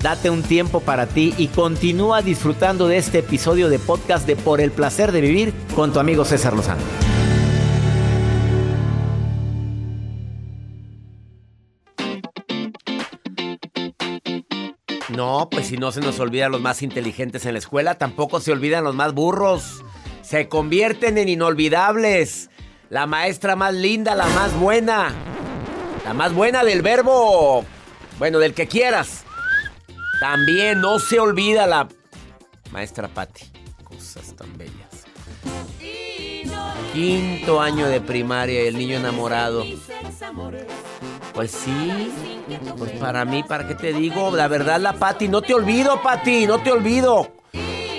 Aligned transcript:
Date 0.00 0.30
un 0.30 0.42
tiempo 0.42 0.80
para 0.80 1.06
ti 1.06 1.34
y 1.38 1.48
continúa 1.48 2.20
disfrutando 2.22 2.88
de 2.88 2.98
este 2.98 3.20
episodio 3.20 3.68
de 3.68 3.78
podcast 3.78 4.26
de 4.26 4.36
Por 4.36 4.60
el 4.60 4.70
placer 4.70 5.12
de 5.12 5.20
vivir 5.20 5.54
con 5.74 5.92
tu 5.92 5.98
amigo 5.98 6.24
César 6.24 6.54
Lozano. 6.54 6.82
No, 15.16 15.48
pues 15.50 15.68
si 15.68 15.76
no 15.76 15.92
se 15.92 16.00
nos 16.00 16.18
olvidan 16.18 16.52
los 16.52 16.60
más 16.60 16.82
inteligentes 16.82 17.46
en 17.46 17.52
la 17.52 17.58
escuela, 17.60 17.94
tampoco 17.94 18.40
se 18.40 18.52
olvidan 18.52 18.84
los 18.84 18.94
más 18.94 19.14
burros. 19.14 19.84
Se 20.22 20.48
convierten 20.48 21.18
en 21.18 21.28
inolvidables. 21.28 22.50
La 22.90 23.06
maestra 23.06 23.56
más 23.56 23.74
linda, 23.74 24.14
la 24.14 24.26
más 24.26 24.54
buena. 24.58 25.12
La 26.04 26.14
más 26.14 26.34
buena 26.34 26.64
del 26.64 26.82
verbo. 26.82 27.64
Bueno, 28.18 28.38
del 28.38 28.54
que 28.54 28.66
quieras. 28.66 29.24
También 30.20 30.80
no 30.80 30.98
se 30.98 31.18
olvida 31.18 31.66
la 31.66 31.88
maestra 32.70 33.08
Patti. 33.08 33.50
Cosas 33.82 34.34
tan 34.36 34.56
bellas. 34.56 34.72
Quinto 36.92 37.60
año 37.60 37.88
de 37.88 38.00
primaria 38.00 38.62
el 38.62 38.78
niño 38.78 38.96
enamorado. 38.96 39.64
Pues 41.34 41.50
sí. 41.50 42.12
Pues 42.78 42.92
para 42.92 43.24
mí, 43.24 43.42
¿para 43.42 43.66
qué 43.66 43.74
te 43.74 43.92
digo? 43.92 44.30
La 44.30 44.46
verdad, 44.48 44.80
la 44.80 44.92
Patti, 44.92 45.28
no 45.28 45.42
te 45.42 45.54
olvido, 45.54 46.00
Patti, 46.02 46.46
no 46.46 46.60
te 46.60 46.70
olvido. 46.70 47.33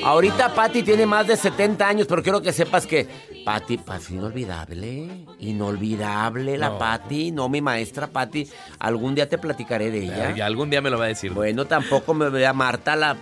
Ahorita 0.06 0.54
Patti 0.54 0.84
tiene 0.84 1.08
más 1.08 1.26
de 1.26 1.36
70 1.36 1.88
años, 1.88 2.06
pero 2.08 2.22
quiero 2.22 2.40
que 2.40 2.54
sepas 2.54 2.86
que 2.86 3.08
Patti, 3.44 3.80
Patti, 3.80 4.14
inolvidable, 4.14 5.26
inolvidable 5.40 6.60
la 6.60 6.70
No. 6.70 6.78
Patti, 6.78 7.32
no 7.32 7.50
mi 7.50 7.60
maestra 7.60 8.06
Patti. 8.06 8.48
Algún 8.78 9.16
día 9.16 9.28
te 9.28 9.40
platicaré 9.40 9.90
de 9.90 10.04
ella. 10.04 10.34
Y 10.38 10.42
algún 10.42 10.70
día 10.70 10.80
me 10.80 10.92
lo 10.92 11.00
va 11.00 11.06
a 11.06 11.08
decir. 11.08 11.32
Bueno, 11.32 11.66
tampoco 11.66 12.14
me 12.14 12.30
voy 12.30 12.44
a 12.44 12.54
Marta 12.54 12.96
la... 12.96 13.18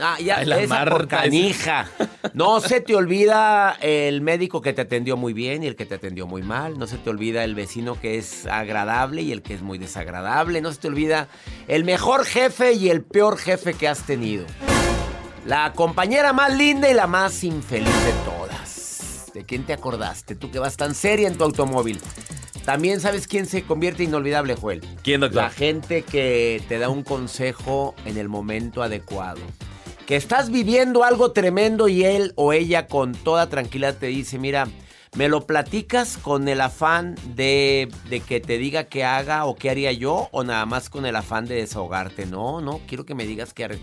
Ah, 0.00 0.16
ya, 0.20 0.36
Ay, 0.36 0.46
la 0.46 0.60
esa 0.60 0.84
por 0.84 1.08
Marta. 1.10 1.24
No 2.34 2.60
se 2.60 2.82
te 2.82 2.94
olvida 2.94 3.76
el 3.80 4.20
médico 4.20 4.62
que 4.62 4.72
te 4.72 4.82
atendió 4.82 5.16
muy 5.16 5.32
bien 5.32 5.64
y 5.64 5.66
el 5.66 5.74
que 5.74 5.86
te 5.86 5.96
atendió 5.96 6.28
muy 6.28 6.42
mal. 6.42 6.78
No 6.78 6.86
se 6.86 6.98
te 6.98 7.10
olvida 7.10 7.42
el 7.42 7.56
vecino 7.56 8.00
que 8.00 8.16
es 8.16 8.46
agradable 8.46 9.22
y 9.22 9.32
el 9.32 9.42
que 9.42 9.54
es 9.54 9.62
muy 9.62 9.78
desagradable. 9.78 10.60
No 10.60 10.70
se 10.70 10.78
te 10.78 10.86
olvida 10.86 11.26
el 11.66 11.82
mejor 11.82 12.24
jefe 12.24 12.74
y 12.74 12.90
el 12.90 13.02
peor 13.02 13.38
jefe 13.38 13.74
que 13.74 13.88
has 13.88 14.06
tenido. 14.06 14.46
La 15.46 15.72
compañera 15.72 16.32
más 16.32 16.56
linda 16.56 16.90
y 16.90 16.94
la 16.94 17.06
más 17.06 17.42
infeliz 17.44 18.04
de 18.04 18.12
todas. 18.24 19.30
¿De 19.32 19.44
quién 19.44 19.64
te 19.64 19.72
acordaste? 19.72 20.34
Tú 20.34 20.50
que 20.50 20.58
vas 20.58 20.76
tan 20.76 20.94
seria 20.94 21.28
en 21.28 21.38
tu 21.38 21.44
automóvil. 21.44 22.00
También 22.64 23.00
sabes 23.00 23.26
quién 23.26 23.46
se 23.46 23.62
convierte 23.62 24.04
inolvidable, 24.04 24.54
Joel. 24.54 24.86
¿Quién, 25.02 25.20
doctor? 25.22 25.44
La 25.44 25.50
gente 25.50 26.02
que 26.02 26.62
te 26.68 26.78
da 26.78 26.90
un 26.90 27.02
consejo 27.02 27.94
en 28.04 28.18
el 28.18 28.28
momento 28.28 28.82
adecuado. 28.82 29.40
Que 30.06 30.16
estás 30.16 30.50
viviendo 30.50 31.04
algo 31.04 31.32
tremendo 31.32 31.88
y 31.88 32.04
él 32.04 32.32
o 32.36 32.52
ella 32.52 32.86
con 32.86 33.12
toda 33.12 33.48
tranquilidad 33.48 33.96
te 33.96 34.06
dice, 34.08 34.38
mira, 34.38 34.68
me 35.16 35.28
lo 35.28 35.46
platicas 35.46 36.18
con 36.18 36.48
el 36.48 36.60
afán 36.60 37.14
de, 37.34 37.88
de 38.10 38.20
que 38.20 38.40
te 38.40 38.58
diga 38.58 38.84
qué 38.84 39.04
haga 39.04 39.46
o 39.46 39.56
qué 39.56 39.70
haría 39.70 39.92
yo 39.92 40.28
o 40.32 40.44
nada 40.44 40.66
más 40.66 40.90
con 40.90 41.06
el 41.06 41.16
afán 41.16 41.46
de 41.46 41.54
desahogarte. 41.54 42.26
No, 42.26 42.60
no, 42.60 42.80
quiero 42.86 43.06
que 43.06 43.14
me 43.14 43.24
digas 43.24 43.54
qué 43.54 43.64
haré. 43.64 43.78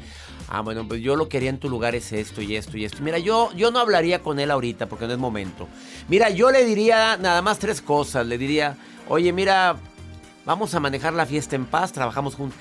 Ah, 0.47 0.61
bueno, 0.61 0.87
pues 0.87 1.01
yo 1.01 1.15
lo 1.15 1.27
que 1.27 1.37
haría 1.37 1.49
en 1.49 1.59
tu 1.59 1.69
lugar 1.69 1.95
es 1.95 2.11
esto 2.11 2.41
y 2.41 2.55
esto 2.55 2.77
y 2.77 2.85
esto. 2.85 2.99
Mira, 3.01 3.17
yo, 3.17 3.51
yo 3.53 3.71
no 3.71 3.79
hablaría 3.79 4.21
con 4.21 4.39
él 4.39 4.51
ahorita 4.51 4.87
porque 4.87 5.07
no 5.07 5.13
es 5.13 5.19
momento. 5.19 5.67
Mira, 6.07 6.29
yo 6.29 6.51
le 6.51 6.65
diría 6.65 7.17
nada 7.17 7.41
más 7.41 7.59
tres 7.59 7.81
cosas. 7.81 8.27
Le 8.27 8.37
diría, 8.37 8.77
oye, 9.07 9.33
mira, 9.33 9.75
vamos 10.45 10.75
a 10.75 10.79
manejar 10.79 11.13
la 11.13 11.25
fiesta 11.25 11.55
en 11.55 11.65
paz, 11.65 11.91
trabajamos 11.93 12.35
juntos. 12.35 12.59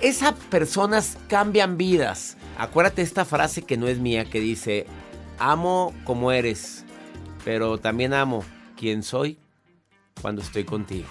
Esas 0.00 0.34
personas 0.34 1.18
cambian 1.28 1.76
vidas. 1.76 2.36
Acuérdate 2.56 3.02
esta 3.02 3.24
frase 3.24 3.62
que 3.62 3.76
no 3.76 3.88
es 3.88 3.98
mía, 3.98 4.24
que 4.24 4.38
dice, 4.38 4.86
amo 5.38 5.92
como 6.04 6.30
eres, 6.30 6.84
pero 7.44 7.78
también 7.78 8.14
amo 8.14 8.44
quien 8.76 9.02
soy 9.02 9.38
cuando 10.20 10.42
estoy 10.42 10.64
contigo. 10.64 11.08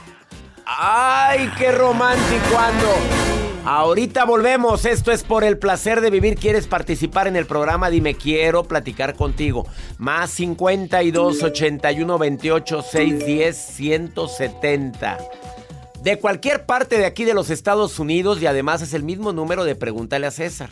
¡Ay, 0.66 1.52
qué 1.58 1.72
romántico 1.72 2.58
ando! 2.58 3.33
Ahorita 3.66 4.26
volvemos. 4.26 4.84
Esto 4.86 5.14
es 5.14 5.24
por 5.24 5.46
el 5.46 5.58
placer 5.58 6.02
de 6.02 6.10
vivir. 6.10 6.36
¿Quieres 6.36 6.68
participar 6.68 7.28
en 7.30 7.38
el 7.38 7.46
programa? 7.46 7.90
Dime, 7.90 8.14
quiero 8.14 8.64
platicar 8.64 9.16
contigo. 9.16 9.66
Más 9.98 10.32
52 10.32 11.42
81 11.42 12.18
28 12.18 12.82
610 12.82 13.58
170. 13.58 15.18
De 16.02 16.20
cualquier 16.20 16.66
parte 16.66 16.98
de 16.98 17.06
aquí 17.06 17.24
de 17.24 17.34
los 17.34 17.50
Estados 17.50 18.00
Unidos 18.00 18.42
y 18.42 18.48
además 18.48 18.82
es 18.82 18.94
el 18.94 19.04
mismo 19.04 19.32
número 19.32 19.64
de 19.64 19.76
Pregúntale 19.76 20.28
a 20.28 20.32
César. 20.32 20.70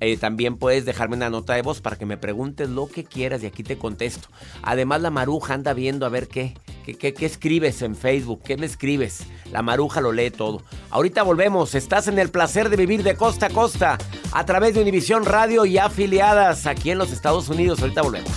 Eh, 0.00 0.16
también 0.16 0.56
puedes 0.56 0.84
dejarme 0.84 1.14
una 1.14 1.30
nota 1.30 1.54
de 1.54 1.62
voz 1.62 1.80
para 1.80 1.96
que 1.96 2.06
me 2.06 2.16
preguntes 2.16 2.68
lo 2.68 2.88
que 2.88 3.04
quieras 3.04 3.44
y 3.44 3.46
aquí 3.46 3.62
te 3.62 3.78
contesto. 3.78 4.28
Además 4.62 5.00
la 5.00 5.10
maruja 5.10 5.54
anda 5.54 5.72
viendo 5.74 6.04
a 6.04 6.08
ver 6.08 6.26
qué, 6.26 6.54
qué, 6.94 7.14
escribes 7.20 7.82
en 7.82 7.96
Facebook, 7.96 8.42
qué 8.44 8.56
me 8.56 8.66
escribes. 8.66 9.24
La 9.50 9.62
maruja 9.62 10.00
lo 10.00 10.12
lee 10.12 10.30
todo. 10.30 10.62
Ahorita 10.90 11.22
volvemos, 11.22 11.74
estás 11.74 12.08
en 12.08 12.18
el 12.18 12.30
placer 12.30 12.68
de 12.68 12.76
vivir 12.76 13.02
de 13.02 13.16
costa 13.16 13.46
a 13.46 13.50
costa 13.50 13.98
a 14.32 14.46
través 14.46 14.74
de 14.74 14.82
Univisión 14.82 15.24
Radio 15.24 15.64
y 15.66 15.78
afiliadas 15.78 16.66
aquí 16.66 16.90
en 16.90 16.98
los 16.98 17.12
Estados 17.12 17.48
Unidos. 17.48 17.80
Ahorita 17.80 18.02
volvemos. 18.02 18.30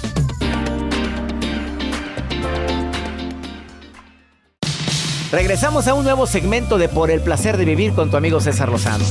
Regresamos 5.32 5.88
a 5.88 5.94
un 5.94 6.04
nuevo 6.04 6.26
segmento 6.26 6.80
de 6.80 6.90
Por 6.90 7.12
el 7.12 7.22
placer 7.22 7.58
de 7.58 7.66
vivir 7.66 7.94
con 7.94 8.10
tu 8.10 8.18
amigo 8.18 8.42
César 8.42 8.70
Lozano. 8.70 9.06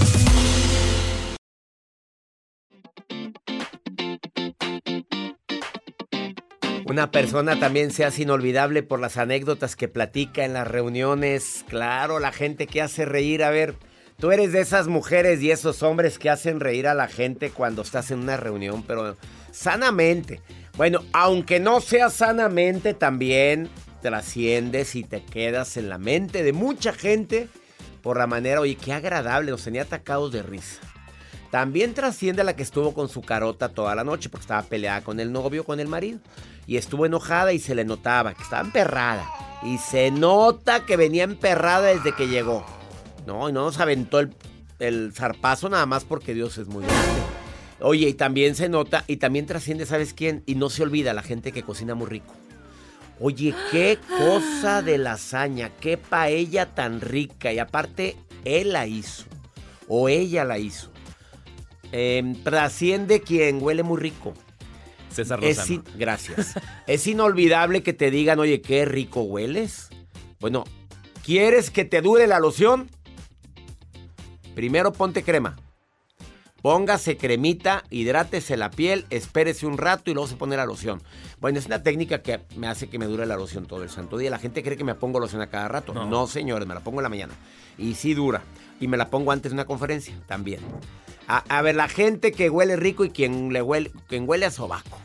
Una 6.89 7.11
persona 7.11 7.61
también 7.61 7.91
se 7.91 8.07
hace 8.07 8.23
inolvidable 8.23 8.83
por 8.83 8.99
las 8.99 9.19
anécdotas 9.19 9.77
que 9.77 9.89
platica 9.89 10.47
en 10.47 10.55
las 10.55 10.67
reuniones. 10.67 11.67
Claro, 11.69 12.19
la 12.19 12.33
gente 12.33 12.67
que 12.67 12.81
hace 12.81 13.05
reír. 13.05 13.45
A 13.45 13.51
ver, 13.51 13.75
tú 14.19 14.31
eres 14.33 14.53
de 14.53 14.63
esas 14.63 14.89
mujeres 14.89 15.43
y 15.43 15.51
esos 15.51 15.83
hombres 15.83 16.19
que 16.19 16.31
hacen 16.31 16.61
reír 16.61 16.87
a 16.87 16.95
la 16.95 17.07
gente 17.07 17.51
cuando 17.51 17.83
estás 17.83 18.11
en 18.11 18.21
una 18.21 18.39
reunión, 18.39 18.83
pero 18.83 19.19
sanamente. 19.53 20.41
Bueno, 20.79 21.05
aunque 21.13 21.61
no 21.61 21.83
sea 21.83 22.09
sanamente, 22.09 22.95
también 22.95 23.69
trasciendes 24.01 24.95
y 24.95 25.05
te 25.05 25.23
quedas 25.23 25.77
en 25.77 25.91
la 25.91 25.99
mente 25.99 26.43
de 26.43 26.55
mucha 26.55 26.95
gente 26.95 27.49
por 28.01 28.17
la 28.17 28.27
manera, 28.27 28.61
oye, 28.61 28.77
qué 28.77 28.95
agradable, 28.95 29.51
nos 29.51 29.65
tenía 29.65 29.83
atacados 29.83 30.33
de 30.33 30.43
risa. 30.43 30.81
También 31.51 31.95
trasciende 31.95 32.43
a 32.43 32.45
la 32.45 32.57
que 32.57 32.63
estuvo 32.63 32.93
con 32.93 33.09
su 33.09 33.23
carota 33.23 33.71
toda 33.71 33.95
la 33.95 34.05
noche 34.05 34.29
porque 34.29 34.45
estaba 34.45 34.63
peleada 34.63 35.03
con 35.03 35.19
el 35.19 35.33
novio, 35.33 35.65
con 35.65 35.81
el 35.81 35.89
marido. 35.89 36.19
Y 36.67 36.77
estuvo 36.77 37.07
enojada 37.07 37.53
y 37.53 37.59
se 37.59 37.75
le 37.75 37.85
notaba 37.85 38.35
que 38.35 38.43
estaba 38.43 38.63
emperrada. 38.63 39.27
Y 39.63 39.79
se 39.79 40.11
nota 40.11 40.85
que 40.85 40.97
venía 40.97 41.25
emperrada 41.25 41.87
desde 41.87 42.15
que 42.15 42.29
llegó. 42.29 42.65
No, 43.27 43.49
y 43.49 43.53
no 43.53 43.65
nos 43.65 43.81
aventó 43.81 44.21
el, 44.21 44.35
el 44.79 45.13
zarpazo 45.15 45.69
nada 45.69 45.87
más 45.87 46.05
porque 46.05 46.35
Dios 46.35 46.59
es 46.59 46.69
muy 46.69 46.85
grande. 46.85 47.23
Oye, 47.81 48.09
y 48.09 48.15
también 48.15 48.55
se 48.55 48.69
nota, 48.69 49.05
y 49.07 49.19
también 49.19 49.47
trasciende, 49.47 49.87
¿sabes 49.87 50.13
quién? 50.13 50.43
Y 50.47 50.57
no 50.57 50.69
se 50.69 50.83
olvida 50.83 51.15
la 51.15 51.23
gente 51.23 51.53
que 51.53 51.63
cocina 51.63 51.95
muy 51.95 52.09
rico. 52.09 52.35
Oye, 53.21 53.55
qué 53.71 53.99
cosa 54.19 54.83
de 54.83 54.99
lasaña, 54.99 55.71
qué 55.81 55.97
paella 55.97 56.75
tan 56.75 57.01
rica. 57.01 57.53
Y 57.53 57.59
aparte, 57.59 58.17
él 58.45 58.73
la 58.73 58.87
hizo. 58.87 59.25
o 59.89 60.09
ella 60.09 60.45
la 60.45 60.59
hizo. 60.59 60.91
Em, 61.93 62.35
trasciende 62.43 63.23
quien 63.23 63.63
huele 63.63 63.83
muy 63.83 63.99
rico. 64.01 64.35
César 65.11 65.43
Es 65.43 65.57
Lozano. 65.59 65.75
in- 65.75 65.85
gracias. 65.99 66.55
es 66.87 67.07
inolvidable 67.07 67.83
que 67.83 67.93
te 67.93 68.11
digan, 68.11 68.39
oye, 68.39 68.61
qué 68.61 68.85
rico 68.85 69.23
hueles. 69.23 69.89
Bueno, 70.41 70.65
¿quieres 71.25 71.71
que 71.71 71.85
te 71.85 72.03
dure 72.03 72.27
la 72.27 72.39
loción? 72.41 72.91
Primero 74.55 74.93
ponte 74.93 75.23
crema. 75.23 75.57
Póngase 76.61 77.17
cremita, 77.17 77.85
hidrátese 77.89 78.57
la 78.57 78.71
piel, 78.71 79.07
espérese 79.11 79.65
un 79.65 79.79
rato 79.79 80.11
y 80.11 80.15
luego 80.15 80.27
se 80.29 80.35
pone 80.35 80.57
la 80.57 80.67
loción. 80.67 81.01
Bueno, 81.41 81.59
es 81.61 81.67
una 81.67 81.85
técnica 81.85 82.21
que 82.21 82.41
me 82.57 82.67
hace 82.67 82.89
que 82.89 82.99
me 82.99 83.07
dure 83.07 83.27
la 83.27 83.37
loción 83.37 83.67
todo 83.67 83.85
el 83.85 83.91
santo 83.91 84.19
día. 84.19 84.29
La 84.29 84.41
gente 84.41 84.65
cree 84.65 84.77
que 84.77 84.83
me 84.83 84.97
pongo 84.97 85.21
loción 85.21 85.41
a 85.41 85.47
cada 85.47 85.69
rato. 85.69 85.95
No. 85.95 86.07
No, 86.07 86.27
señores, 86.27 86.67
me 86.67 86.75
la 86.75 86.81
pongo 86.81 86.99
en 86.99 87.05
la 87.05 87.09
mañana. 87.09 87.35
Y 87.79 87.95
sí 87.95 88.13
dura. 88.13 88.43
Y 88.81 88.89
me 88.89 88.97
la 88.97 89.09
pongo 89.09 89.31
antes 89.31 89.53
de 89.53 89.55
una 89.55 89.67
conferencia 89.67 90.15
también. 90.27 90.61
A, 91.29 91.45
a 91.49 91.63
ver, 91.63 91.77
la 91.77 91.89
gente 91.89 92.33
que 92.33 92.49
huele 92.51 92.77
rico 92.77 93.05
y 93.05 93.11
quien, 93.11 93.53
le 93.53 93.63
huele, 93.63 93.93
quien 94.09 94.29
huele 94.29 94.47
a 94.47 94.51
sobaco. 94.51 94.99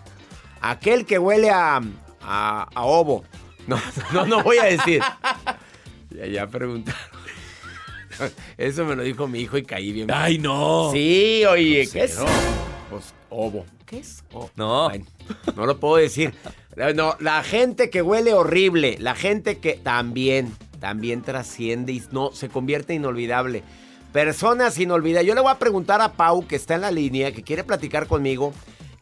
Aquel 0.61 1.05
que 1.05 1.19
huele 1.19 1.49
a, 1.51 1.81
a, 2.21 2.69
a 2.73 2.85
ovo. 2.85 3.23
No, 3.67 3.79
no, 4.13 4.25
no 4.25 4.41
voy 4.43 4.57
a 4.57 4.63
decir. 4.65 5.01
Ya, 6.09 6.25
ya 6.27 6.47
preguntaron. 6.47 6.99
Eso 8.57 8.85
me 8.85 8.95
lo 8.95 9.03
dijo 9.03 9.27
mi 9.27 9.39
hijo 9.39 9.57
y 9.57 9.63
caí 9.63 9.91
bien. 9.91 10.09
¡Ay, 10.11 10.37
no! 10.37 10.91
Sí, 10.93 11.43
oye, 11.45 11.87
¿qué 11.91 12.03
es? 12.03 12.13
Cero. 12.17 12.27
Pues 12.89 13.13
ovo. 13.29 13.65
¿Qué 13.85 13.99
es? 13.99 14.23
Oh, 14.33 14.49
No. 14.55 14.89
bueno, 14.89 15.05
no 15.55 15.65
lo 15.65 15.79
puedo 15.79 15.97
decir. 15.97 16.33
No, 16.95 17.15
la 17.19 17.43
gente 17.43 17.89
que 17.89 18.01
huele 18.01 18.33
horrible, 18.33 18.97
la 18.99 19.15
gente 19.15 19.57
que 19.59 19.73
también, 19.73 20.55
también 20.79 21.21
trasciende 21.21 21.93
y 21.93 22.03
no 22.11 22.31
se 22.33 22.49
convierte 22.49 22.93
inolvidable. 22.93 23.63
Personas 24.13 24.77
inolvidables. 24.79 25.27
Yo 25.27 25.33
le 25.35 25.41
voy 25.41 25.51
a 25.51 25.57
preguntar 25.59 25.99
a 25.99 26.13
Pau, 26.13 26.45
que 26.47 26.55
está 26.55 26.75
en 26.75 26.81
la 26.81 26.91
línea, 26.91 27.31
que 27.31 27.41
quiere 27.41 27.63
platicar 27.63 28.05
conmigo, 28.05 28.53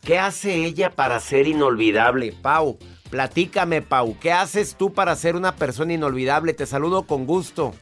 ¿qué 0.03 0.17
hace 0.17 0.55
ella 0.65 0.89
para 0.89 1.19
ser 1.19 1.47
inolvidable? 1.47 2.33
Pau, 2.41 2.77
platícame, 3.09 3.81
Pau, 3.81 4.15
¿qué 4.21 4.31
haces 4.31 4.75
tú 4.75 4.93
para 4.93 5.13
ser 5.17 5.35
una 5.35 5.53
persona 5.55 5.91
inolvidable? 5.93 6.53
Te 6.53 6.65
saludo 6.65 7.03
con 7.03 7.25
gusto. 7.25 7.73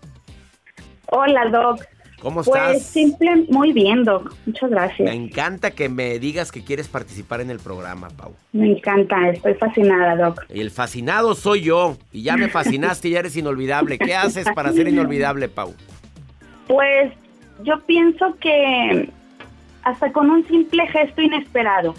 Hola, 1.12 1.48
Doc. 1.50 1.82
¿Cómo 2.20 2.44
Pues 2.44 2.62
estás? 2.62 2.84
simple, 2.84 3.46
muy 3.50 3.72
bien, 3.74 4.04
Doc. 4.04 4.34
Muchas 4.48 4.70
Me 4.70 4.76
gracias. 4.76 5.14
encanta 5.14 5.72
que 5.72 5.88
me 5.88 6.20
digas 6.20 6.52
que 6.52 6.64
quieres 6.66 6.88
participar 6.90 7.42
en 7.42 7.50
el 7.52 7.60
programa, 7.60 8.10
Pau. 8.10 8.34
Me 8.54 8.72
encanta, 8.72 9.30
estoy 9.30 9.54
fascinada, 9.54 10.16
Doc. 10.18 10.44
Y 10.54 10.60
el 10.62 10.72
fascinado 10.72 11.36
soy 11.36 11.62
yo. 11.62 11.96
Y 12.12 12.24
ya 12.24 12.36
me 12.36 12.50
fascinaste 12.50 13.08
y 13.08 13.12
ya 13.12 13.20
eres 13.20 13.38
inolvidable. 13.38 14.00
¿Qué 14.00 14.16
haces 14.16 14.48
para 14.54 14.74
ser 14.74 14.88
inolvidable, 14.90 15.48
Pau? 15.48 15.76
Pues 16.70 17.12
yo 17.64 17.80
pienso 17.88 18.36
que 18.40 19.10
hasta 19.82 20.12
con 20.12 20.30
un 20.30 20.48
simple 20.48 20.86
gesto 20.86 21.20
inesperado. 21.20 21.96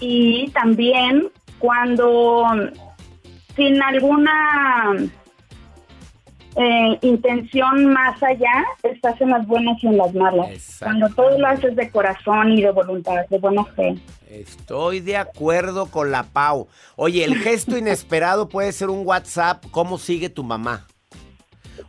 Y 0.00 0.50
también 0.50 1.28
cuando 1.58 2.44
sin 3.56 3.82
alguna 3.82 4.94
eh, 6.56 6.98
intención 7.00 7.86
más 7.86 8.22
allá, 8.22 8.66
estás 8.82 9.18
en 9.22 9.30
las 9.30 9.46
buenas 9.46 9.82
y 9.82 9.86
en 9.86 9.96
las 9.96 10.12
malas. 10.12 10.78
Cuando 10.78 11.08
todo 11.14 11.38
lo 11.38 11.46
haces 11.46 11.74
de 11.74 11.90
corazón 11.90 12.52
y 12.52 12.60
de 12.60 12.70
voluntad, 12.70 13.26
de 13.30 13.38
buena 13.38 13.64
fe. 13.64 13.96
Estoy 14.28 15.00
de 15.00 15.16
acuerdo 15.16 15.86
con 15.86 16.10
la 16.10 16.24
Pau. 16.24 16.68
Oye, 16.96 17.24
el 17.24 17.36
gesto 17.36 17.78
inesperado 17.78 18.50
puede 18.50 18.72
ser 18.72 18.90
un 18.90 19.06
WhatsApp. 19.06 19.64
¿Cómo 19.70 19.96
sigue 19.96 20.28
tu 20.28 20.44
mamá? 20.44 20.86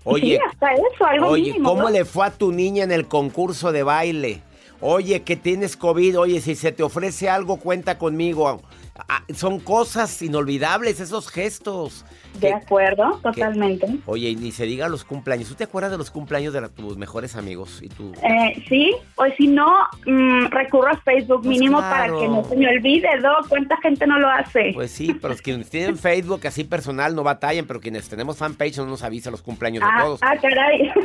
Oye, 0.04 0.38
sí, 0.38 0.40
hasta 0.50 0.74
eso, 0.74 1.06
algo 1.06 1.28
Oye, 1.28 1.44
mínimo. 1.44 1.70
¿cómo 1.70 1.84
¿no? 1.84 1.90
le 1.90 2.06
fue 2.06 2.26
a 2.26 2.32
tu 2.32 2.52
niña 2.52 2.84
en 2.84 2.92
el 2.92 3.08
concurso 3.08 3.72
de 3.72 3.84
baile? 3.84 4.42
Oye, 4.82 5.24
que 5.24 5.36
tienes 5.36 5.76
COVID, 5.76 6.20
oye, 6.20 6.40
si 6.42 6.56
se 6.56 6.72
te 6.72 6.84
ofrece 6.84 7.30
algo, 7.30 7.58
cuenta 7.58 7.98
conmigo. 7.98 8.62
Ah, 9.08 9.24
son 9.34 9.60
cosas 9.60 10.22
inolvidables, 10.22 11.00
esos 11.00 11.30
gestos. 11.30 12.06
De 12.34 12.48
Que- 12.50 12.54
acuerdo, 12.54 13.20
totalmente. 13.24 13.88
Oye, 14.06 14.30
y 14.30 14.36
ni 14.36 14.52
se 14.52 14.66
diga 14.66 14.88
los 14.90 15.04
cumpleaños. 15.04 15.48
¿Tú 15.50 15.56
te 15.56 15.64
acuerdas 15.64 15.92
de 15.92 15.98
los 15.98 16.12
cumpleaños 16.12 16.54
de 16.54 16.62
la- 16.62 16.70
tus 16.70 16.98
mejores 16.98 17.36
amigos? 17.36 17.80
Y 17.82 17.90
tú. 17.90 18.12
Eh, 18.24 18.64
sí, 18.68 18.92
o 19.16 19.26
si 19.38 19.48
no, 19.48 19.68
mm, 20.06 20.46
recurro 20.52 20.90
a 20.92 20.98
Facebook 21.02 21.42
Pues 21.44 21.50
mínimo 21.58 21.78
claro. 21.80 22.14
para 22.14 22.20
que 22.22 22.28
no 22.28 22.44
se 22.44 22.56
me 22.56 22.68
olvide, 22.70 23.08
¿no? 23.22 23.32
¿Cuánta 23.48 23.78
gente 23.78 24.06
no 24.06 24.20
lo 24.20 24.30
hace? 24.30 24.72
Pues 24.74 24.92
sí, 24.92 25.14
pero 25.14 25.30
los 25.30 25.42
quienes 25.42 25.70
tienen 25.70 25.98
Facebook 25.98 26.46
así 26.46 26.64
personal 26.64 27.16
no 27.16 27.24
batallan, 27.24 27.66
pero 27.66 27.80
quienes 27.80 28.08
tenemos 28.10 28.38
fanpage 28.38 28.78
no 28.78 28.86
nos 28.86 29.04
avisa 29.04 29.32
los 29.32 29.42
cumpleaños 29.42 29.82
de 29.84 29.90
ah, 29.92 30.00
todos. 30.04 30.20
ah, 30.24 30.36
caray. 30.42 30.92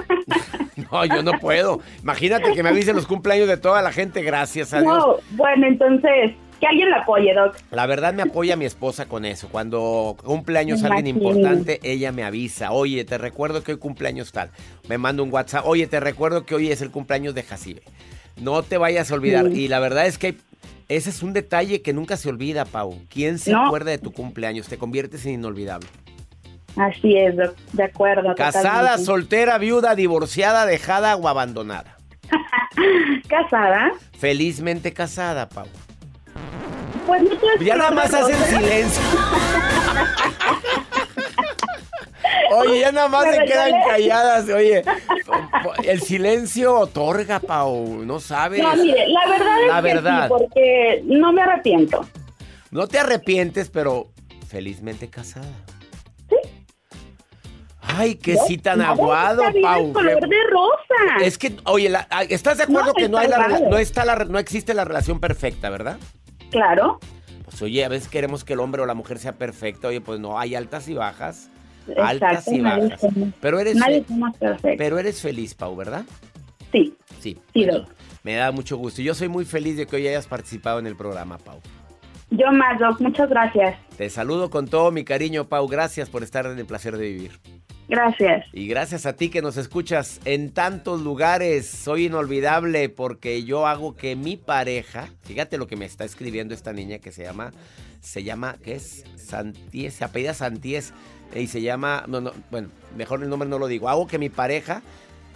No, 0.90 1.04
yo 1.04 1.22
no 1.22 1.38
puedo. 1.38 1.80
Imagínate 2.02 2.52
que 2.52 2.62
me 2.62 2.68
avisen 2.70 2.96
los 2.96 3.06
cumpleaños 3.06 3.46
de 3.48 3.56
toda 3.56 3.80
la 3.80 3.92
gente, 3.92 4.22
gracias 4.22 4.72
a 4.74 4.80
Dios. 4.80 4.92
no, 4.92 5.16
bueno, 5.36 5.66
entonces, 5.68 6.32
que 6.64 6.68
alguien 6.70 6.90
la 6.90 6.98
apoye, 6.98 7.34
Doc. 7.34 7.56
La 7.70 7.86
verdad 7.86 8.14
me 8.14 8.22
apoya 8.22 8.56
mi 8.56 8.64
esposa 8.64 9.06
con 9.06 9.24
eso. 9.24 9.48
Cuando 9.50 10.16
cumpleaños 10.24 10.82
alguien 10.84 11.06
importante, 11.06 11.78
ella 11.82 12.10
me 12.12 12.24
avisa. 12.24 12.72
Oye, 12.72 13.04
te 13.04 13.18
recuerdo 13.18 13.62
que 13.62 13.72
hoy 13.72 13.78
cumpleaños 13.78 14.32
tal. 14.32 14.50
Me 14.88 14.96
manda 14.98 15.22
un 15.22 15.32
WhatsApp. 15.32 15.64
Oye, 15.66 15.86
te 15.86 16.00
recuerdo 16.00 16.46
que 16.46 16.54
hoy 16.54 16.70
es 16.70 16.80
el 16.80 16.90
cumpleaños 16.90 17.34
de 17.34 17.42
Jacibe. 17.42 17.82
No 18.40 18.62
te 18.62 18.78
vayas 18.78 19.10
a 19.10 19.14
olvidar. 19.14 19.46
Sí. 19.50 19.62
Y 19.62 19.68
la 19.68 19.78
verdad 19.80 20.06
es 20.06 20.16
que 20.18 20.36
ese 20.88 21.10
es 21.10 21.22
un 21.22 21.32
detalle 21.32 21.82
que 21.82 21.92
nunca 21.92 22.16
se 22.16 22.28
olvida, 22.28 22.64
Pau. 22.64 22.98
¿Quién 23.08 23.38
se 23.38 23.52
No. 23.52 23.66
acuerda 23.66 23.90
de 23.90 23.98
tu 23.98 24.12
cumpleaños? 24.12 24.66
Te 24.68 24.78
conviertes 24.78 25.24
en 25.26 25.34
inolvidable. 25.34 25.86
Así 26.76 27.16
es, 27.16 27.36
Doc, 27.36 27.54
de 27.72 27.84
acuerdo. 27.84 28.34
Casada, 28.34 28.62
totalmente. 28.80 29.04
soltera, 29.04 29.58
viuda, 29.58 29.94
divorciada, 29.94 30.66
dejada 30.66 31.14
o 31.16 31.28
abandonada. 31.28 31.96
Casada, 33.28 33.92
Felizmente 34.18 34.92
casada, 34.92 35.48
Pau. 35.48 35.66
Pues 37.06 37.22
no 37.22 37.30
te 37.58 37.64
Ya 37.64 37.76
nada 37.76 37.90
más 37.90 38.12
hacen 38.12 38.36
silencio. 38.44 39.02
Oye, 42.56 42.80
ya 42.80 42.92
nada 42.92 43.08
más 43.08 43.24
se 43.34 43.44
quedan 43.44 43.72
calladas. 43.88 44.48
Oye, 44.48 44.82
el 45.84 46.00
silencio 46.00 46.74
otorga, 46.78 47.40
Pau. 47.40 48.02
No 48.04 48.20
sabes. 48.20 48.62
No, 48.62 48.74
mire, 48.76 49.08
la 49.08 49.28
verdad 49.28 49.60
es 49.62 49.68
La 49.68 49.76
que 49.76 49.82
verdad. 49.94 50.22
sí, 50.28 50.28
porque 50.38 51.02
no 51.06 51.32
me 51.32 51.42
arrepiento. 51.42 52.06
No 52.70 52.86
te 52.86 52.98
arrepientes, 52.98 53.70
pero 53.70 54.08
felizmente 54.48 55.08
casada. 55.10 55.46
Sí. 56.28 56.36
Ay, 57.80 58.14
qué 58.16 58.36
sí 58.46 58.58
tan 58.58 58.80
aguado, 58.82 59.42
Pau. 59.62 59.86
es 59.88 59.92
color 59.92 60.20
de 60.28 60.36
rosa. 60.50 61.24
Es 61.24 61.38
que, 61.38 61.56
oye, 61.64 61.88
la- 61.88 62.06
¿estás 62.28 62.58
de 62.58 62.64
acuerdo 62.64 62.88
No, 62.88 62.94
que 62.94 63.08
no 63.08 63.18
hay 63.18 63.28
la, 63.28 63.48
no 63.48 63.78
está 63.78 64.04
la, 64.04 64.16
no 64.16 64.38
existe 64.38 64.74
la 64.74 64.84
relación 64.84 65.20
perfecta, 65.20 65.70
verdad? 65.70 65.98
Claro, 66.54 66.98
Pues 67.44 67.60
oye, 67.62 67.84
a 67.84 67.88
veces 67.88 68.08
queremos 68.08 68.44
que 68.44 68.52
el 68.54 68.60
hombre 68.60 68.80
o 68.82 68.86
la 68.86 68.94
mujer 68.94 69.18
sea 69.18 69.32
perfecta. 69.32 69.88
Oye, 69.88 70.00
pues 70.00 70.18
no, 70.20 70.38
hay 70.38 70.54
altas 70.54 70.88
y 70.88 70.94
bajas. 70.94 71.50
exacto. 71.86 72.02
altas 72.04 72.48
y 72.48 72.60
bajas. 72.60 73.00
somos- 73.00 73.28
Pero 73.40 73.58
eres, 73.60 73.76
somos 74.08 74.36
pero 74.78 74.98
eres 74.98 75.20
feliz, 75.20 75.54
Pau, 75.54 75.76
¿verdad? 75.76 76.04
Sí, 76.72 76.96
Sí. 77.20 77.38
Sí, 77.52 77.64
Bueno, 77.66 77.86
me 78.22 78.34
da 78.36 78.50
mucho 78.52 78.76
gusto. 78.76 79.02
Yo 79.02 79.14
soy 79.14 79.28
muy 79.28 79.44
feliz 79.44 79.76
de 79.76 79.86
que 79.86 79.96
hoy 79.96 80.08
hayas 80.08 80.26
participado 80.26 80.78
en 80.78 80.86
el 80.86 80.96
programa, 80.96 81.38
Pau. 81.38 81.60
yo 82.30 82.50
más, 82.52 82.78
Doc. 82.80 83.00
Muchas 83.00 83.28
gracias. 83.28 83.76
Te 83.96 84.08
saludo 84.10 84.48
con 84.50 84.66
todo 84.68 84.90
mi 84.90 85.04
cariño, 85.04 85.44
Pau. 85.48 85.68
Gracias 85.68 86.08
por 86.10 86.22
estar 86.22 86.46
en 86.46 86.58
el 86.58 86.66
placer 86.66 86.96
de 86.96 87.06
vivir. 87.08 87.40
Gracias. 87.94 88.46
Y 88.52 88.66
gracias 88.66 89.06
a 89.06 89.12
ti 89.12 89.28
que 89.28 89.40
nos 89.40 89.56
escuchas 89.56 90.20
en 90.24 90.50
tantos 90.50 91.00
lugares. 91.00 91.64
Soy 91.66 92.06
inolvidable 92.06 92.88
porque 92.88 93.44
yo 93.44 93.68
hago 93.68 93.94
que 93.94 94.16
mi 94.16 94.36
pareja, 94.36 95.10
fíjate 95.22 95.58
lo 95.58 95.68
que 95.68 95.76
me 95.76 95.84
está 95.84 96.04
escribiendo 96.04 96.54
esta 96.54 96.72
niña 96.72 96.98
que 96.98 97.12
se 97.12 97.22
llama, 97.22 97.52
se 98.00 98.24
llama, 98.24 98.56
¿qué 98.64 98.74
es? 98.74 99.04
Santies, 99.14 99.94
se 99.94 100.04
apellida 100.04 100.34
Santies 100.34 100.92
y 101.36 101.46
se 101.46 101.62
llama, 101.62 102.04
no, 102.08 102.20
no, 102.20 102.32
bueno, 102.50 102.68
mejor 102.96 103.22
el 103.22 103.28
nombre 103.28 103.48
no 103.48 103.60
lo 103.60 103.68
digo. 103.68 103.88
Hago 103.88 104.08
que 104.08 104.18
mi 104.18 104.28
pareja 104.28 104.82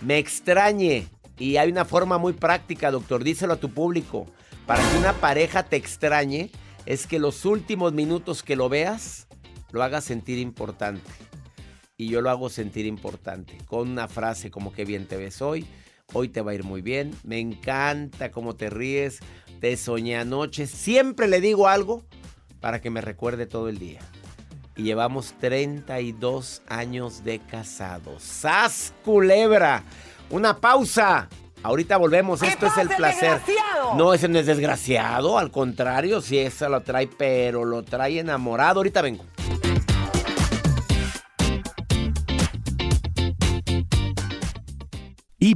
me 0.00 0.18
extrañe 0.18 1.06
y 1.38 1.58
hay 1.58 1.70
una 1.70 1.84
forma 1.84 2.18
muy 2.18 2.32
práctica, 2.32 2.90
doctor, 2.90 3.22
díselo 3.22 3.52
a 3.52 3.60
tu 3.60 3.70
público. 3.70 4.26
Para 4.66 4.82
que 4.90 4.98
una 4.98 5.12
pareja 5.12 5.62
te 5.62 5.76
extrañe 5.76 6.50
es 6.86 7.06
que 7.06 7.20
los 7.20 7.44
últimos 7.44 7.92
minutos 7.92 8.42
que 8.42 8.56
lo 8.56 8.68
veas 8.68 9.28
lo 9.70 9.84
hagas 9.84 10.02
sentir 10.02 10.38
importante 10.38 11.27
y 12.00 12.08
yo 12.08 12.20
lo 12.20 12.30
hago 12.30 12.48
sentir 12.48 12.86
importante 12.86 13.58
con 13.66 13.90
una 13.90 14.06
frase 14.06 14.52
como 14.52 14.72
que 14.72 14.84
bien 14.84 15.06
te 15.06 15.16
ves 15.16 15.42
hoy, 15.42 15.66
hoy 16.12 16.28
te 16.28 16.40
va 16.40 16.52
a 16.52 16.54
ir 16.54 16.62
muy 16.62 16.80
bien, 16.80 17.12
me 17.24 17.40
encanta 17.40 18.30
cómo 18.30 18.54
te 18.54 18.70
ríes, 18.70 19.18
te 19.60 19.76
soñé 19.76 20.16
anoche, 20.16 20.68
siempre 20.68 21.26
le 21.26 21.40
digo 21.40 21.66
algo 21.66 22.04
para 22.60 22.80
que 22.80 22.90
me 22.90 23.00
recuerde 23.00 23.46
todo 23.46 23.68
el 23.68 23.78
día. 23.78 23.98
Y 24.76 24.84
llevamos 24.84 25.34
32 25.40 26.62
años 26.68 27.24
de 27.24 27.40
casados. 27.40 28.22
¡Sas 28.22 28.94
culebra! 29.04 29.82
Una 30.30 30.56
pausa. 30.56 31.28
Ahorita 31.64 31.96
volvemos, 31.96 32.40
esto 32.44 32.66
es 32.66 32.76
el 32.78 32.88
placer. 32.90 33.40
No, 33.96 34.14
ese 34.14 34.28
no 34.28 34.38
es 34.38 34.46
desgraciado, 34.46 35.36
al 35.36 35.50
contrario, 35.50 36.20
si 36.20 36.38
esa 36.38 36.68
lo 36.68 36.82
trae, 36.82 37.08
pero 37.08 37.64
lo 37.64 37.82
trae 37.82 38.20
enamorado. 38.20 38.78
Ahorita 38.78 39.02
vengo. 39.02 39.24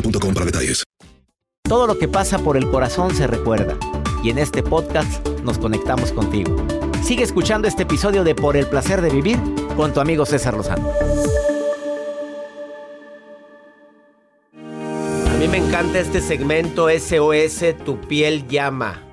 boostmobile.com 0.00 0.34
para 0.34 0.46
detalles. 0.46 0.84
Todo 1.68 1.86
lo 1.86 1.98
que 1.98 2.08
pasa 2.08 2.38
por 2.38 2.56
el 2.56 2.70
corazón 2.70 3.14
se 3.14 3.26
recuerda. 3.26 3.76
Y 4.22 4.30
en 4.30 4.38
este 4.38 4.62
podcast 4.62 5.26
nos 5.44 5.58
conectamos 5.58 6.12
contigo. 6.12 6.56
Sigue 7.02 7.22
escuchando 7.22 7.68
este 7.68 7.82
episodio 7.82 8.24
de 8.24 8.34
Por 8.34 8.56
el 8.56 8.66
placer 8.66 9.02
de 9.02 9.10
vivir 9.10 9.38
con 9.76 9.92
tu 9.92 10.00
amigo 10.00 10.24
César 10.26 10.54
Lozano. 10.54 10.90
A 14.54 15.36
mí 15.38 15.46
me 15.46 15.58
encanta 15.58 16.00
este 16.00 16.20
segmento 16.20 16.88
SOS 16.88 17.76
Tu 17.84 18.00
piel 18.00 18.48
llama. 18.48 19.04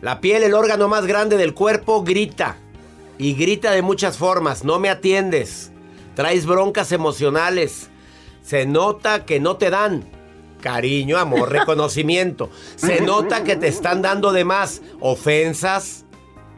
La 0.00 0.20
piel, 0.20 0.42
el 0.42 0.54
órgano 0.54 0.88
más 0.88 1.06
grande 1.06 1.36
del 1.36 1.54
cuerpo, 1.54 2.02
grita. 2.02 2.56
Y 3.18 3.34
grita 3.34 3.70
de 3.70 3.82
muchas 3.82 4.18
formas. 4.18 4.64
No 4.64 4.78
me 4.78 4.90
atiendes. 4.90 5.70
Traes 6.14 6.44
broncas 6.44 6.92
emocionales. 6.92 7.88
Se 8.42 8.66
nota 8.66 9.24
que 9.24 9.40
no 9.40 9.56
te 9.56 9.70
dan 9.70 10.04
cariño, 10.60 11.18
amor, 11.18 11.50
reconocimiento. 11.52 12.50
Se 12.76 13.00
nota 13.00 13.44
que 13.44 13.56
te 13.56 13.68
están 13.68 14.02
dando 14.02 14.32
de 14.32 14.44
más 14.44 14.82
ofensas. 15.00 16.04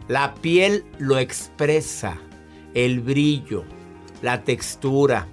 La 0.08 0.34
piel 0.34 0.84
lo 0.98 1.18
expresa. 1.18 2.18
El 2.74 3.00
brillo, 3.00 3.64
la 4.22 4.44
textura, 4.44 5.26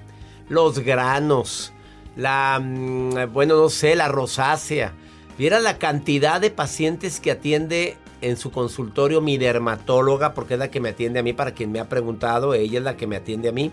los 0.49 0.79
granos, 0.79 1.71
la, 2.15 2.59
mm, 2.61 3.31
bueno, 3.31 3.57
no 3.57 3.69
sé, 3.69 3.95
la 3.95 4.07
rosácea. 4.07 4.93
Viera 5.37 5.59
la 5.59 5.77
cantidad 5.77 6.41
de 6.41 6.49
pacientes 6.49 7.19
que 7.19 7.31
atiende 7.31 7.97
en 8.21 8.37
su 8.37 8.51
consultorio 8.51 9.21
mi 9.21 9.37
dermatóloga, 9.37 10.33
porque 10.33 10.55
es 10.55 10.59
la 10.59 10.71
que 10.71 10.79
me 10.79 10.89
atiende 10.89 11.19
a 11.19 11.23
mí, 11.23 11.33
para 11.33 11.51
quien 11.51 11.71
me 11.71 11.79
ha 11.79 11.89
preguntado, 11.89 12.55
ella 12.55 12.79
es 12.79 12.83
la 12.83 12.97
que 12.97 13.05
me 13.05 13.17
atiende 13.17 13.49
a 13.49 13.51
mí. 13.51 13.71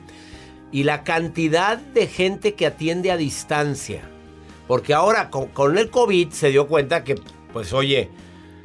Y 0.74 0.82
la 0.82 1.04
cantidad 1.04 1.78
de 1.78 2.08
gente 2.08 2.54
que 2.54 2.66
atiende 2.66 3.12
a 3.12 3.16
distancia. 3.16 4.10
Porque 4.66 4.92
ahora 4.92 5.30
con, 5.30 5.78
el 5.78 5.88
COVID 5.88 6.30
se 6.30 6.48
dio 6.48 6.66
cuenta 6.66 7.04
que, 7.04 7.14
pues 7.52 7.72
oye, 7.72 8.10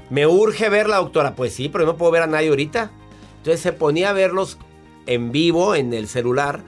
me 0.10 0.26
urge 0.26 0.70
ver 0.70 0.90
la 0.90 0.98
doctora. 0.98 1.36
Pues 1.36 1.54
sí, 1.54 1.70
pero 1.70 1.86
no 1.86 1.98
puedo 1.98 2.12
ver 2.12 2.24
a 2.24 2.28
nadie 2.28 2.50
ahorita. 2.50 2.90
Entonces 3.38 3.62
se 3.62 3.74
ponía 3.74 4.10
a 4.10 4.14
verlos 4.14 4.58
en 5.06 5.32
vivo 5.32 5.76
en 5.76 5.94
el 5.94 6.08
celular 6.08 6.64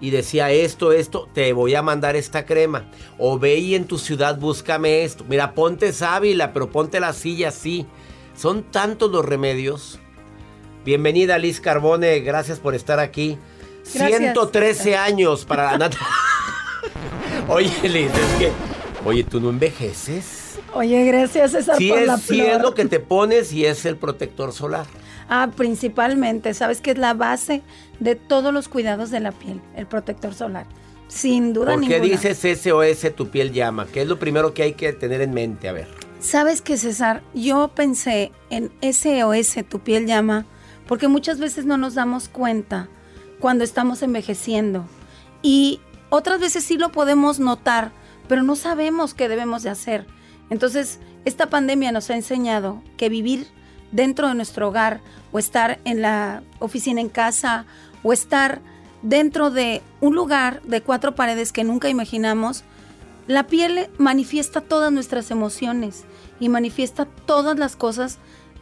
y 0.00 0.08
decía 0.08 0.50
esto, 0.50 0.92
esto, 0.92 1.28
te 1.34 1.52
voy 1.52 1.74
a 1.74 1.82
mandar 1.82 2.16
esta 2.16 2.46
crema. 2.46 2.90
O 3.18 3.38
ve 3.38 3.56
y 3.56 3.74
en 3.74 3.84
tu 3.84 3.98
ciudad 3.98 4.38
búscame 4.38 5.04
esto. 5.04 5.26
Mira, 5.28 5.52
ponte 5.52 5.92
sábila, 5.92 6.54
pero 6.54 6.70
ponte 6.70 7.00
la 7.00 7.12
silla 7.12 7.48
así. 7.48 7.86
Son 8.34 8.62
tantos 8.62 9.10
los 9.10 9.26
remedios. 9.26 9.98
Bienvenida 10.86 11.36
Liz 11.36 11.60
Carbone, 11.60 12.20
gracias 12.20 12.60
por 12.60 12.74
estar 12.74 12.98
aquí. 12.98 13.36
Gracias. 13.94 14.18
113 14.18 14.96
años 14.96 15.44
para 15.44 15.72
la 15.72 15.78
nata. 15.78 15.98
Oye, 17.48 17.70
Liz, 17.88 18.10
es 18.12 18.38
que. 18.38 18.52
Oye, 19.04 19.24
tú 19.24 19.40
no 19.40 19.50
envejeces. 19.50 20.58
Oye, 20.74 21.04
gracias 21.06 21.52
César 21.52 21.76
Sí 21.78 21.88
por 21.88 22.02
la 22.02 22.14
es, 22.16 22.22
sí 22.22 22.40
es 22.40 22.48
flor. 22.48 22.62
lo 22.62 22.74
que 22.74 22.84
te 22.86 23.00
pones 23.00 23.52
y 23.52 23.64
es 23.64 23.84
el 23.86 23.96
protector 23.96 24.52
solar. 24.52 24.86
Ah, 25.28 25.50
principalmente, 25.56 26.54
sabes 26.54 26.80
que 26.80 26.90
es 26.92 26.98
la 26.98 27.14
base 27.14 27.62
de 28.00 28.14
todos 28.14 28.52
los 28.52 28.68
cuidados 28.68 29.10
de 29.10 29.20
la 29.20 29.32
piel, 29.32 29.60
el 29.76 29.86
protector 29.86 30.34
solar. 30.34 30.66
Sin 31.08 31.52
duda 31.52 31.72
¿Por 31.72 31.80
qué 31.82 32.00
ninguna. 32.00 32.10
dices 32.12 32.60
SOS 32.60 33.14
tu 33.14 33.28
piel 33.28 33.52
llama? 33.52 33.86
¿Qué 33.86 34.02
es 34.02 34.08
lo 34.08 34.18
primero 34.18 34.52
que 34.54 34.64
hay 34.64 34.72
que 34.74 34.92
tener 34.92 35.20
en 35.20 35.32
mente? 35.32 35.68
A 35.68 35.72
ver. 35.72 35.88
Sabes 36.20 36.62
que 36.62 36.76
César, 36.76 37.22
yo 37.32 37.68
pensé 37.68 38.32
en 38.50 38.72
SOS, 38.82 39.64
tu 39.68 39.80
piel 39.80 40.06
llama, 40.06 40.46
porque 40.88 41.06
muchas 41.08 41.38
veces 41.38 41.64
no 41.64 41.76
nos 41.76 41.94
damos 41.94 42.28
cuenta 42.28 42.88
cuando 43.40 43.64
estamos 43.64 44.02
envejeciendo. 44.02 44.84
Y 45.42 45.80
otras 46.08 46.40
veces 46.40 46.64
sí 46.64 46.78
lo 46.78 46.92
podemos 46.92 47.38
notar, 47.38 47.92
pero 48.28 48.42
no 48.42 48.56
sabemos 48.56 49.14
qué 49.14 49.28
debemos 49.28 49.62
de 49.62 49.70
hacer. 49.70 50.06
Entonces, 50.50 50.98
esta 51.24 51.48
pandemia 51.48 51.92
nos 51.92 52.10
ha 52.10 52.14
enseñado 52.14 52.82
que 52.96 53.08
vivir 53.08 53.48
dentro 53.92 54.28
de 54.28 54.34
nuestro 54.34 54.68
hogar 54.68 55.00
o 55.32 55.38
estar 55.38 55.80
en 55.84 56.02
la 56.02 56.42
oficina 56.58 57.00
en 57.00 57.08
casa 57.08 57.66
o 58.02 58.12
estar 58.12 58.60
dentro 59.02 59.50
de 59.50 59.82
un 60.00 60.14
lugar 60.14 60.62
de 60.62 60.82
cuatro 60.82 61.14
paredes 61.14 61.52
que 61.52 61.64
nunca 61.64 61.88
imaginamos, 61.88 62.64
la 63.26 63.46
piel 63.46 63.90
manifiesta 63.98 64.60
todas 64.60 64.92
nuestras 64.92 65.30
emociones 65.30 66.04
y 66.38 66.48
manifiesta 66.48 67.06
todas 67.06 67.58
las 67.58 67.76
cosas 67.76 68.18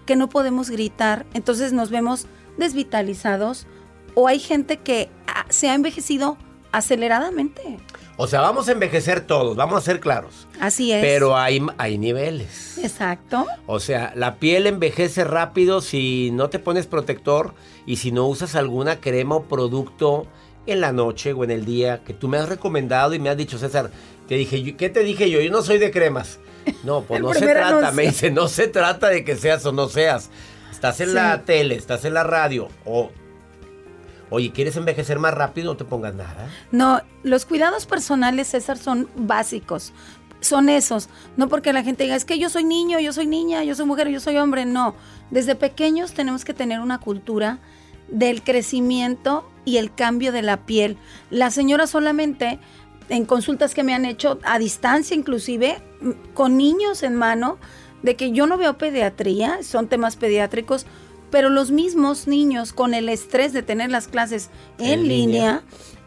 que 0.07 0.17
no 0.17 0.29
podemos 0.29 0.71
gritar. 0.71 1.27
Entonces 1.35 1.73
nos 1.73 1.91
vemos 1.91 2.27
desvitalizados 2.57 3.67
o 4.15 4.29
hay 4.29 4.39
gente 4.39 4.79
que 4.79 5.09
ah, 5.27 5.45
se 5.49 5.69
ha 5.71 5.75
envejecido 5.75 6.37
aceleradamente. 6.73 7.79
O 8.17 8.29
sea, 8.29 8.41
vamos 8.41 8.69
a 8.69 8.73
envejecer 8.73 9.23
todos, 9.23 9.57
vamos 9.57 9.79
a 9.79 9.81
ser 9.81 9.99
claros. 9.99 10.47
Así 10.61 10.93
es. 10.93 11.01
Pero 11.03 11.37
hay, 11.37 11.65
hay 11.79 11.99
niveles. 11.99 12.79
Exacto. 12.79 13.45
O 13.67 13.81
sea, 13.81 14.13
la 14.15 14.37
piel 14.37 14.69
envejece 14.69 15.25
rápido 15.25 15.81
si 15.81 16.31
no 16.33 16.49
te 16.51 16.61
pones 16.61 16.87
protector 16.87 17.55
y 17.87 17.97
si 17.97 18.13
no 18.13 18.27
usas 18.29 18.55
alguna 18.55 19.01
crema 19.01 19.35
o 19.37 19.43
producto 19.45 20.27
en 20.67 20.81
la 20.81 20.93
noche 20.93 21.33
o 21.33 21.43
en 21.43 21.51
el 21.51 21.65
día 21.65 22.05
que 22.05 22.15
tú 22.15 22.29
me 22.29 22.39
has 22.39 22.49
recomendado 22.49 23.15
y 23.15 23.19
me 23.19 23.31
has 23.31 23.37
dicho, 23.37 23.59
César, 23.59 23.91
te 24.29 24.37
dije, 24.37 24.77
¿qué 24.77 24.89
te 24.91 25.01
dije 25.01 25.29
yo? 25.29 25.41
Yo 25.41 25.51
no 25.51 25.63
soy 25.63 25.79
de 25.79 25.91
cremas. 25.91 26.39
No, 26.85 27.03
pues 27.03 27.21
no 27.21 27.35
se 27.35 27.41
trata, 27.47 27.69
anuncio. 27.69 27.93
me 27.95 28.03
dice, 28.05 28.31
no 28.31 28.47
se 28.47 28.69
trata 28.69 29.09
de 29.09 29.25
que 29.25 29.35
seas 29.37 29.67
o 29.67 29.73
no 29.73 29.89
seas. 29.89 30.31
Estás 30.71 31.01
en 31.01 31.09
Sí. 31.09 31.15
la 31.15 31.43
tele, 31.45 31.75
estás 31.75 32.05
en 32.05 32.15
la 32.15 32.23
radio 32.23 32.69
o... 32.85 33.11
Oye, 34.31 34.53
¿quieres 34.53 34.77
envejecer 34.77 35.19
más 35.19 35.35
rápido? 35.35 35.73
No 35.73 35.77
te 35.77 35.85
pongas 35.85 36.15
nada. 36.15 36.49
No, 36.73 37.01
los 37.23 37.45
cuidados 37.47 37.87
personales, 37.87 38.49
César, 38.49 38.79
son 38.79 39.09
básicos. 39.17 39.93
Son 40.41 40.69
esos. 40.69 41.09
No 41.37 41.49
porque 41.49 41.73
la 41.73 41.83
gente 41.83 42.03
diga, 42.05 42.17
es 42.17 42.25
que 42.25 42.39
yo 42.39 42.51
soy 42.51 42.65
niño, 42.65 42.99
yo 43.01 43.13
soy 43.13 43.27
niña, 43.27 43.65
yo 43.65 43.75
soy 43.75 43.87
mujer, 43.87 44.09
yo 44.09 44.21
soy 44.21 44.37
hombre. 44.37 44.65
No. 44.67 44.95
Desde 45.31 45.55
pequeños 45.55 46.13
tenemos 46.13 46.45
que 46.45 46.53
tener 46.53 46.81
una 46.81 46.99
cultura 46.99 47.59
del 48.09 48.43
crecimiento 48.43 49.49
y 49.65 49.79
el 49.79 49.95
cambio 49.95 50.33
de 50.33 50.43
la 50.43 50.59
piel. 50.67 50.99
La 51.31 51.51
señora 51.51 51.87
solamente, 51.87 52.59
en 53.09 53.25
consultas 53.25 53.73
que 53.75 53.83
me 53.83 53.95
han 53.95 54.05
hecho 54.05 54.39
a 54.45 54.59
distancia 54.59 55.17
inclusive, 55.17 55.83
m- 56.03 56.15
con 56.35 56.57
niños 56.59 57.03
en 57.03 57.15
mano, 57.15 57.57
de 58.03 58.17
que 58.17 58.33
yo 58.33 58.47
no 58.47 58.59
veo 58.59 58.77
pediatría, 58.77 59.63
son 59.63 59.89
temas 59.89 60.17
pediátricos, 60.17 60.85
pero 61.31 61.51
los 61.51 61.71
mismos 61.71 62.27
niños 62.27 62.73
con 62.73 62.95
el 62.95 63.09
estrés 63.09 63.53
de 63.53 63.63
tener 63.63 63.91
las 63.91 64.09
clases 64.09 64.51
en, 64.79 65.01
En 65.01 65.09
línea. 65.09 65.17
línea, 65.17 65.63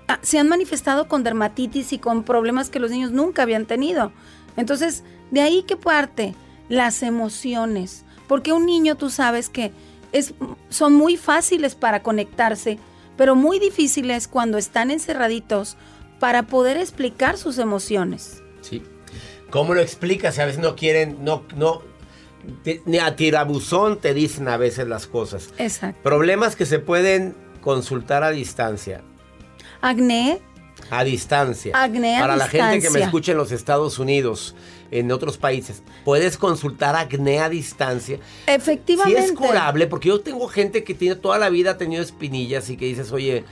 ah, 0.07 0.19
se 0.21 0.39
han 0.39 0.47
manifestado 0.47 1.07
con 1.07 1.24
dermatitis 1.24 1.93
y 1.93 2.00
con 2.00 2.24
problemas 2.24 2.69
que 2.69 2.79
los 2.79 2.91
niños 2.91 3.12
nunca 3.12 3.43
habían 3.43 3.65
tenido. 3.65 4.12
Entonces, 4.55 5.03
de 5.31 5.41
ahí 5.41 5.63
que 5.63 5.75
parte 5.75 6.36
las 6.69 7.03
emociones, 7.03 8.05
porque 8.27 8.53
un 8.53 8.65
niño 8.65 8.95
tú 8.95 9.09
sabes 9.09 9.50
que 9.50 9.71
es, 10.12 10.33
son 10.69 10.93
muy 10.93 11.17
fáciles 11.17 11.75
para 11.75 12.03
conectarse, 12.03 12.79
pero 13.17 13.36
muy 13.36 13.59
difíciles 13.59 14.27
cuando 14.27 14.57
están 14.57 14.91
encerraditos 14.91 15.77
para 16.19 16.43
poder 16.43 16.77
explicar 16.77 17.38
sus 17.38 17.57
emociones. 17.57 18.41
Sí. 18.62 18.83
¿Cómo 19.50 19.74
lo 19.74 19.81
explicas? 19.81 20.39
A 20.39 20.45
veces 20.45 20.59
no 20.59 20.75
quieren, 20.75 21.24
no, 21.24 21.43
no, 21.55 21.81
ni 22.86 23.00
a 23.00 23.15
tirabuzón 23.15 24.00
te 24.00 24.13
dicen 24.13 24.48
a 24.48 24.58
veces 24.58 24.88
las 24.88 25.08
cosas. 25.08 25.50
Exacto. 25.58 26.01
Problemas 26.03 26.56
que 26.56 26.65
se 26.65 26.79
pueden 26.79 27.36
consultar 27.62 28.24
a 28.24 28.29
distancia. 28.29 29.01
Acné, 29.82 30.39
A 30.89 31.03
distancia. 31.03 31.72
Acné 31.75 32.17
a 32.17 32.22
Para 32.22 32.36
la 32.36 32.48
gente 32.48 32.79
que 32.79 32.89
me 32.89 33.01
escucha 33.01 33.34
en 33.34 33.38
los 33.38 33.51
Estados 33.51 34.00
Unidos, 34.00 34.56
en 34.91 35.12
otros 35.12 35.38
países, 35.38 35.84
puedes 36.06 36.38
consultar 36.38 36.96
acné 36.96 37.39
a 37.39 37.50
distancia. 37.50 38.17
Sí 38.17 38.24
Efectivamente. 38.48 39.20
es 39.20 39.32
curable, 39.34 39.88
porque 39.88 40.10
yo 40.10 40.22
tengo 40.22 40.48
gente 40.48 40.84
que 40.84 40.94
tiene 40.94 41.15
toda 41.15 41.38
la 41.38 41.50
vida 41.50 41.72
ha 41.72 41.77
tenido 41.77 42.01
espinillas 42.01 42.70
y 42.70 42.77
que 42.77 42.86
dices, 42.86 43.12
oye, 43.12 43.44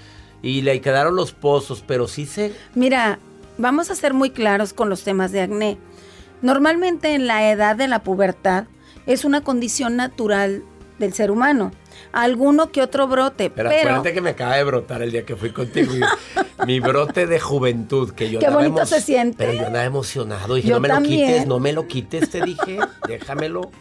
y 0.42 0.62
le 0.62 0.80
quedaron 0.80 1.16
los 1.16 1.32
pozos, 1.32 1.84
pero 1.86 2.08
sí 2.08 2.26
se... 2.26 2.54
Mira, 2.74 3.20
vamos 3.58 3.90
a 3.90 3.96
ser 3.96 4.14
muy 4.14 4.30
claros 4.30 4.74
con 4.74 4.90
los 4.90 5.04
temas 5.04 5.32
de 5.32 5.42
acné. 5.42 5.78
Normalmente 6.42 7.16
en 7.16 7.28
la 7.28 7.52
edad 7.52 7.76
de 7.76 7.88
la 7.88 8.04
pubertad 8.04 8.66
es 9.06 9.26
una 9.26 9.42
condición 9.44 9.96
natural 9.96 10.64
del 11.00 11.14
ser 11.14 11.30
humano. 11.32 11.72
Alguno 12.12 12.72
que 12.72 12.82
otro 12.82 13.08
brote, 13.08 13.50
Pero, 13.50 13.70
pero, 13.70 13.82
acuérdate 13.82 14.14
que 14.14 14.22
me 14.22 14.30
acaba 14.32 14.56
de 14.56 14.64
brotar 14.64 15.02
el 15.02 15.12
día 15.12 15.26
que 15.26 15.36
fui 15.36 15.50
contigo. 15.52 15.94
mi 16.66 16.80
brote 16.80 17.28
de 17.28 17.40
juventud, 17.40 18.12
que 18.12 18.30
yo 18.30 18.40
Qué 18.40 18.50
bonito 18.50 18.86
se 18.86 19.02
siente. 19.02 19.38
Pero 19.38 19.54
yo 19.54 19.68
andaba 19.68 19.84
emocionado. 19.86 20.56
Dije, 20.56 20.70
Yo 20.70 20.76
no 20.76 20.80
me 20.82 20.88
también. 20.88 21.22
lo 21.22 21.28
quites, 21.28 21.48
no 21.48 21.60
me 21.60 21.74
lo 21.74 21.88
quites, 21.88 22.30
te 22.30 22.42
dije, 22.42 22.80
déjamelo. 23.08 23.72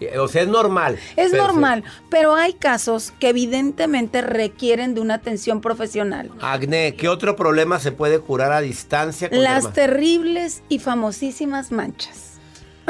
Eh, 0.00 0.18
O 0.18 0.28
sea, 0.28 0.42
es 0.42 0.48
normal. 0.48 0.98
es 1.16 1.30
Pero- 1.30 1.44
normal, 1.46 1.84
pero 2.10 2.34
hay 2.34 2.52
casos 2.54 3.12
que 3.18 3.28
evidentemente 3.30 4.20
requieren 4.22 4.94
de 4.94 5.00
una 5.00 5.14
atención 5.14 5.60
profesional. 5.60 6.30
Acné, 6.40 6.94
¿qué 6.94 7.08
otro 7.08 7.36
problema 7.36 7.78
se 7.78 7.92
puede 7.92 8.18
curar 8.20 8.52
a 8.52 8.60
distancia? 8.60 9.28
con 9.30 9.42
Las 9.42 9.64
derma- 9.64 9.72
terribles 9.72 10.62
y 10.70 10.78
famosísimas 10.78 11.70
manchas. 11.72 12.29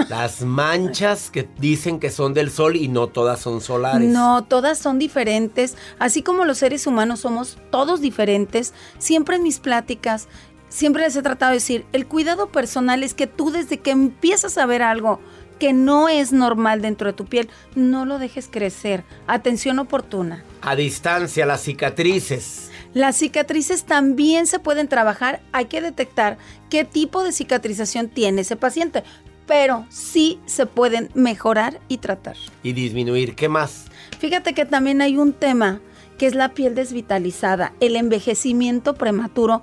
Las 0.08 0.42
manchas 0.42 1.30
que 1.30 1.48
dicen 1.58 2.00
que 2.00 2.10
son 2.10 2.32
del 2.34 2.50
sol 2.50 2.76
y 2.76 2.88
no 2.88 3.08
todas 3.08 3.40
son 3.40 3.60
solares. 3.60 4.08
No, 4.08 4.44
todas 4.44 4.78
son 4.78 4.98
diferentes. 4.98 5.76
Así 5.98 6.22
como 6.22 6.44
los 6.44 6.58
seres 6.58 6.86
humanos 6.86 7.20
somos 7.20 7.58
todos 7.70 8.00
diferentes, 8.00 8.72
siempre 8.98 9.36
en 9.36 9.42
mis 9.42 9.58
pláticas, 9.58 10.28
siempre 10.68 11.02
les 11.02 11.16
he 11.16 11.22
tratado 11.22 11.50
de 11.50 11.56
decir, 11.56 11.84
el 11.92 12.06
cuidado 12.06 12.48
personal 12.48 13.02
es 13.02 13.14
que 13.14 13.26
tú 13.26 13.50
desde 13.50 13.78
que 13.78 13.90
empiezas 13.90 14.56
a 14.56 14.66
ver 14.66 14.82
algo 14.82 15.20
que 15.58 15.72
no 15.74 16.08
es 16.08 16.32
normal 16.32 16.80
dentro 16.80 17.08
de 17.08 17.12
tu 17.12 17.26
piel, 17.26 17.50
no 17.74 18.06
lo 18.06 18.18
dejes 18.18 18.48
crecer. 18.50 19.04
Atención 19.26 19.78
oportuna. 19.78 20.42
A 20.62 20.74
distancia, 20.74 21.44
las 21.44 21.60
cicatrices. 21.62 22.70
Las 22.94 23.16
cicatrices 23.16 23.84
también 23.84 24.46
se 24.46 24.58
pueden 24.58 24.88
trabajar. 24.88 25.42
Hay 25.52 25.66
que 25.66 25.82
detectar 25.82 26.38
qué 26.70 26.84
tipo 26.84 27.22
de 27.22 27.32
cicatrización 27.32 28.08
tiene 28.08 28.40
ese 28.40 28.56
paciente, 28.56 29.04
pero 29.50 29.84
sí 29.88 30.38
se 30.46 30.64
pueden 30.64 31.10
mejorar 31.14 31.80
y 31.88 31.98
tratar. 31.98 32.36
Y 32.62 32.72
disminuir. 32.72 33.34
¿Qué 33.34 33.48
más? 33.48 33.86
Fíjate 34.20 34.54
que 34.54 34.64
también 34.64 35.02
hay 35.02 35.16
un 35.16 35.32
tema 35.32 35.80
que 36.18 36.26
es 36.26 36.36
la 36.36 36.50
piel 36.50 36.76
desvitalizada, 36.76 37.72
el 37.80 37.96
envejecimiento 37.96 38.94
prematuro 38.94 39.62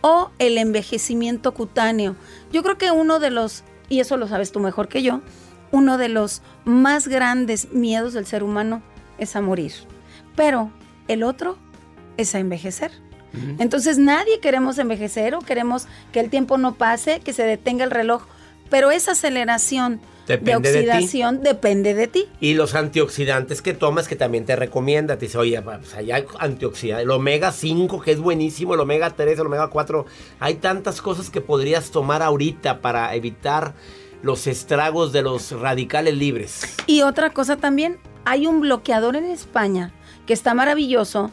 o 0.00 0.30
el 0.38 0.56
envejecimiento 0.56 1.52
cutáneo. 1.52 2.16
Yo 2.50 2.62
creo 2.62 2.78
que 2.78 2.90
uno 2.90 3.18
de 3.18 3.28
los, 3.28 3.62
y 3.90 4.00
eso 4.00 4.16
lo 4.16 4.26
sabes 4.26 4.52
tú 4.52 4.60
mejor 4.60 4.88
que 4.88 5.02
yo, 5.02 5.20
uno 5.70 5.98
de 5.98 6.08
los 6.08 6.40
más 6.64 7.06
grandes 7.06 7.70
miedos 7.72 8.14
del 8.14 8.24
ser 8.24 8.42
humano 8.42 8.80
es 9.18 9.36
a 9.36 9.42
morir. 9.42 9.72
Pero 10.34 10.70
el 11.08 11.22
otro 11.22 11.58
es 12.16 12.34
a 12.34 12.38
envejecer. 12.38 12.90
Entonces 13.58 13.98
nadie 13.98 14.40
queremos 14.40 14.78
envejecer 14.78 15.34
o 15.34 15.40
queremos 15.40 15.88
que 16.10 16.20
el 16.20 16.30
tiempo 16.30 16.56
no 16.56 16.76
pase, 16.76 17.20
que 17.20 17.34
se 17.34 17.42
detenga 17.42 17.84
el 17.84 17.90
reloj, 17.90 18.22
pero 18.70 18.90
esa 18.90 19.12
aceleración 19.12 20.00
Depende 20.26 20.72
de 20.72 20.78
de 20.78 20.84
ti. 20.84 20.90
oxidación 20.90 21.42
depende 21.42 21.94
de 21.94 22.06
ti. 22.08 22.26
Y 22.40 22.54
los 22.54 22.74
antioxidantes 22.74 23.62
que 23.62 23.74
tomas 23.74 24.08
que 24.08 24.16
también 24.16 24.44
te 24.44 24.56
recomienda. 24.56 25.18
Te 25.18 25.26
dice, 25.26 25.38
oye, 25.38 25.60
pues 25.62 25.94
allá 25.94 26.16
hay 26.16 26.24
antioxidantes. 26.40 27.04
El 27.04 27.10
omega 27.12 27.52
5, 27.52 28.00
que 28.00 28.10
es 28.10 28.18
buenísimo, 28.18 28.74
el 28.74 28.80
omega 28.80 29.10
3, 29.10 29.38
el 29.38 29.46
omega 29.46 29.68
4. 29.68 30.04
Hay 30.40 30.54
tantas 30.54 31.00
cosas 31.00 31.30
que 31.30 31.40
podrías 31.40 31.90
tomar 31.92 32.22
ahorita 32.22 32.80
para 32.80 33.14
evitar 33.14 33.74
los 34.22 34.48
estragos 34.48 35.12
de 35.12 35.22
los 35.22 35.52
radicales 35.52 36.14
libres. 36.14 36.62
Y 36.86 37.02
otra 37.02 37.30
cosa 37.30 37.56
también, 37.56 37.98
hay 38.24 38.48
un 38.48 38.60
bloqueador 38.60 39.14
en 39.14 39.26
España 39.26 39.92
que 40.26 40.32
está 40.32 40.54
maravilloso, 40.54 41.30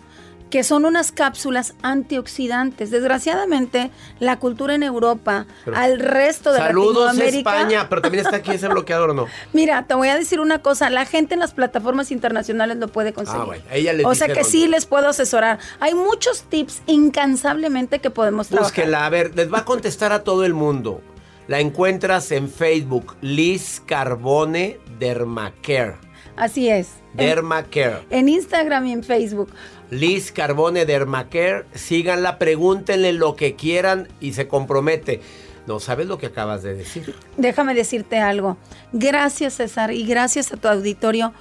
que 0.54 0.64
son 0.64 0.86
unas 0.86 1.12
cápsulas 1.12 1.74
antioxidantes. 1.82 2.92
Desgraciadamente, 2.92 3.90
la 4.20 4.38
cultura 4.38 4.76
en 4.76 4.84
Europa, 4.84 5.48
Pero- 5.66 5.76
al 5.76 5.98
resto 5.98 6.52
de 6.52 6.60
Saludos 6.60 7.08
Latinoamérica. 7.08 7.58
España, 7.58 7.90
pero 7.90 8.04
también 8.04 8.24
está 8.24 8.38
aquí 8.38 8.52
ese 8.52 8.68
bloqueador 8.68 9.16
no. 9.16 9.26
Mira, 9.54 9.88
te 9.88 9.96
voy 9.96 10.10
a 10.10 10.16
decir 10.16 10.40
una 10.40 10.62
cosa, 10.62 10.92
la 10.92 11.08
gente 11.08 11.34
en 11.34 11.40
las 11.40 11.56
plataformas 11.56 12.12
internacionales 12.12 12.78
lo 12.78 12.88
puede 12.88 13.14
conseguir. 13.14 13.42
Ah, 13.42 13.46
bueno, 13.46 13.64
ella 13.72 13.94
les 13.94 14.06
o 14.06 14.14
sea 14.14 14.28
que 14.28 14.44
sí 14.44 14.68
les 14.68 14.86
puedo 14.86 15.08
asesorar. 15.08 15.58
Hay 15.80 15.96
muchos 15.96 16.44
tips 16.44 16.84
incansablemente 16.86 17.98
que 17.98 18.12
podemos 18.12 18.50
trabajar. 18.50 18.72
Búsquela, 18.72 19.08
a 19.08 19.10
ver, 19.10 19.36
les 19.36 19.52
va 19.52 19.58
a 19.58 19.66
contestar 19.66 20.12
a 20.12 20.24
todo 20.24 20.46
el 20.46 20.54
mundo. 20.54 21.02
La 21.48 21.62
encuentras 21.62 22.32
en 22.32 22.48
Facebook, 22.48 23.16
Liz 23.22 23.82
Carbone 23.88 24.80
Dermacare. 25.00 25.96
Así 26.36 26.70
es. 26.70 26.90
Dermacare. 27.14 28.00
en 28.10 28.30
Instagram 28.30 28.88
y 28.88 28.92
en 28.94 29.04
Facebook. 29.04 29.50
Liz 29.90 30.32
Carbone 30.32 30.86
Dermacare, 30.86 31.66
síganla, 31.76 32.40
pregúntenle 32.40 33.14
lo 33.14 33.36
que 33.36 33.56
quieran 33.56 34.08
y 34.20 34.34
se 34.34 34.48
compromete. 34.48 35.22
No 35.68 35.80
sabes 35.80 36.08
lo 36.08 36.18
que 36.18 36.26
acabas 36.28 36.64
de 36.64 36.74
decir. 36.74 37.16
Déjame 37.38 37.74
decirte 37.74 38.18
algo. 38.20 38.58
Gracias 38.92 39.54
César 39.54 39.92
y 39.92 40.06
gracias 40.06 40.52
a 40.52 40.58
tu 40.58 40.68
auditorio 40.68 41.34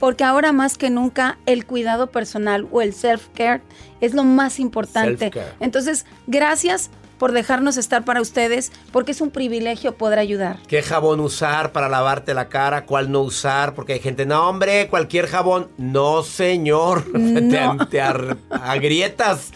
porque 0.00 0.24
ahora 0.24 0.52
más 0.52 0.78
que 0.78 0.90
nunca 0.90 1.38
el 1.46 1.66
cuidado 1.66 2.10
personal 2.10 2.66
o 2.72 2.82
el 2.82 2.94
self-care 2.94 3.60
es 4.00 4.14
lo 4.14 4.24
más 4.24 4.58
importante. 4.58 5.30
Entonces, 5.60 6.06
gracias 6.26 6.90
por 7.20 7.32
dejarnos 7.32 7.76
estar 7.76 8.02
para 8.02 8.22
ustedes 8.22 8.72
porque 8.92 9.12
es 9.12 9.20
un 9.20 9.30
privilegio 9.30 9.94
poder 9.94 10.18
ayudar. 10.18 10.56
¿Qué 10.66 10.82
jabón 10.82 11.20
usar 11.20 11.70
para 11.70 11.90
lavarte 11.90 12.32
la 12.32 12.48
cara? 12.48 12.86
¿Cuál 12.86 13.12
no 13.12 13.20
usar? 13.20 13.74
Porque 13.74 13.92
hay 13.92 14.00
gente, 14.00 14.24
no 14.24 14.48
hombre, 14.48 14.88
cualquier 14.88 15.26
jabón. 15.26 15.68
No, 15.76 16.24
señor. 16.24 17.04
No. 17.20 17.86
Te, 17.88 18.00
agrietas. 18.00 19.52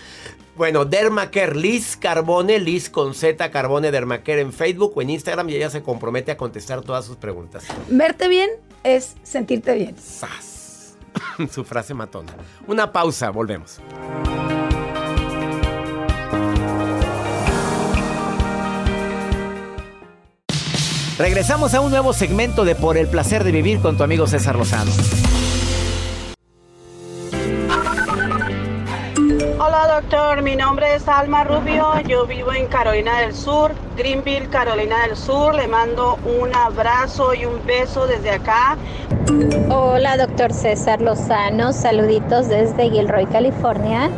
Bueno, 0.56 0.84
Dermacare, 0.84 1.54
Liz 1.54 1.96
Carbone, 1.96 2.58
Liz 2.58 2.90
con 2.90 3.14
Z, 3.14 3.50
Carbone 3.50 3.90
Dermacare 3.90 4.42
en 4.42 4.52
Facebook 4.52 4.92
o 4.96 5.02
en 5.02 5.10
Instagram 5.10 5.48
y 5.48 5.56
ella 5.56 5.70
se 5.70 5.82
compromete 5.82 6.32
a 6.32 6.36
contestar 6.36 6.82
todas 6.82 7.06
sus 7.06 7.16
preguntas. 7.16 7.64
Verte 7.88 8.28
bien 8.28 8.50
es 8.82 9.14
sentirte 9.22 9.74
bien. 9.74 9.96
¡Sas! 9.96 10.96
Su 11.50 11.64
frase 11.64 11.94
matona. 11.94 12.32
Una 12.66 12.92
pausa, 12.92 13.30
volvemos. 13.30 13.80
Regresamos 21.18 21.74
a 21.74 21.80
un 21.80 21.92
nuevo 21.92 22.12
segmento 22.12 22.64
de 22.64 22.74
Por 22.74 22.96
el 22.96 23.06
placer 23.06 23.44
de 23.44 23.52
vivir 23.52 23.78
con 23.80 23.96
tu 23.96 24.02
amigo 24.02 24.26
César 24.26 24.56
Lozano. 24.56 24.90
Hola 29.60 30.00
doctor, 30.00 30.42
mi 30.42 30.56
nombre 30.56 30.96
es 30.96 31.06
Alma 31.06 31.44
Rubio, 31.44 32.00
yo 32.00 32.26
vivo 32.26 32.52
en 32.52 32.66
Carolina 32.66 33.20
del 33.20 33.32
Sur, 33.32 33.72
Greenville, 33.96 34.48
Carolina 34.48 35.06
del 35.06 35.16
Sur. 35.16 35.54
Le 35.54 35.68
mando 35.68 36.18
un 36.24 36.52
abrazo 36.52 37.32
y 37.32 37.44
un 37.44 37.64
beso 37.64 38.08
desde 38.08 38.32
acá. 38.32 38.76
Hola, 39.70 40.16
doctor 40.16 40.52
César 40.52 41.00
Lozano. 41.00 41.72
Saluditos 41.72 42.48
desde 42.48 42.90
Gilroy, 42.90 43.26
California. 43.26 44.10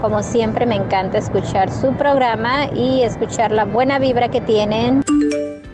Como 0.00 0.24
siempre, 0.24 0.66
me 0.66 0.74
encanta 0.74 1.18
escuchar 1.18 1.70
su 1.70 1.92
programa 1.92 2.66
y 2.74 3.02
escuchar 3.02 3.52
la 3.52 3.66
buena 3.66 4.00
vibra 4.00 4.30
que 4.30 4.40
tienen. 4.40 5.04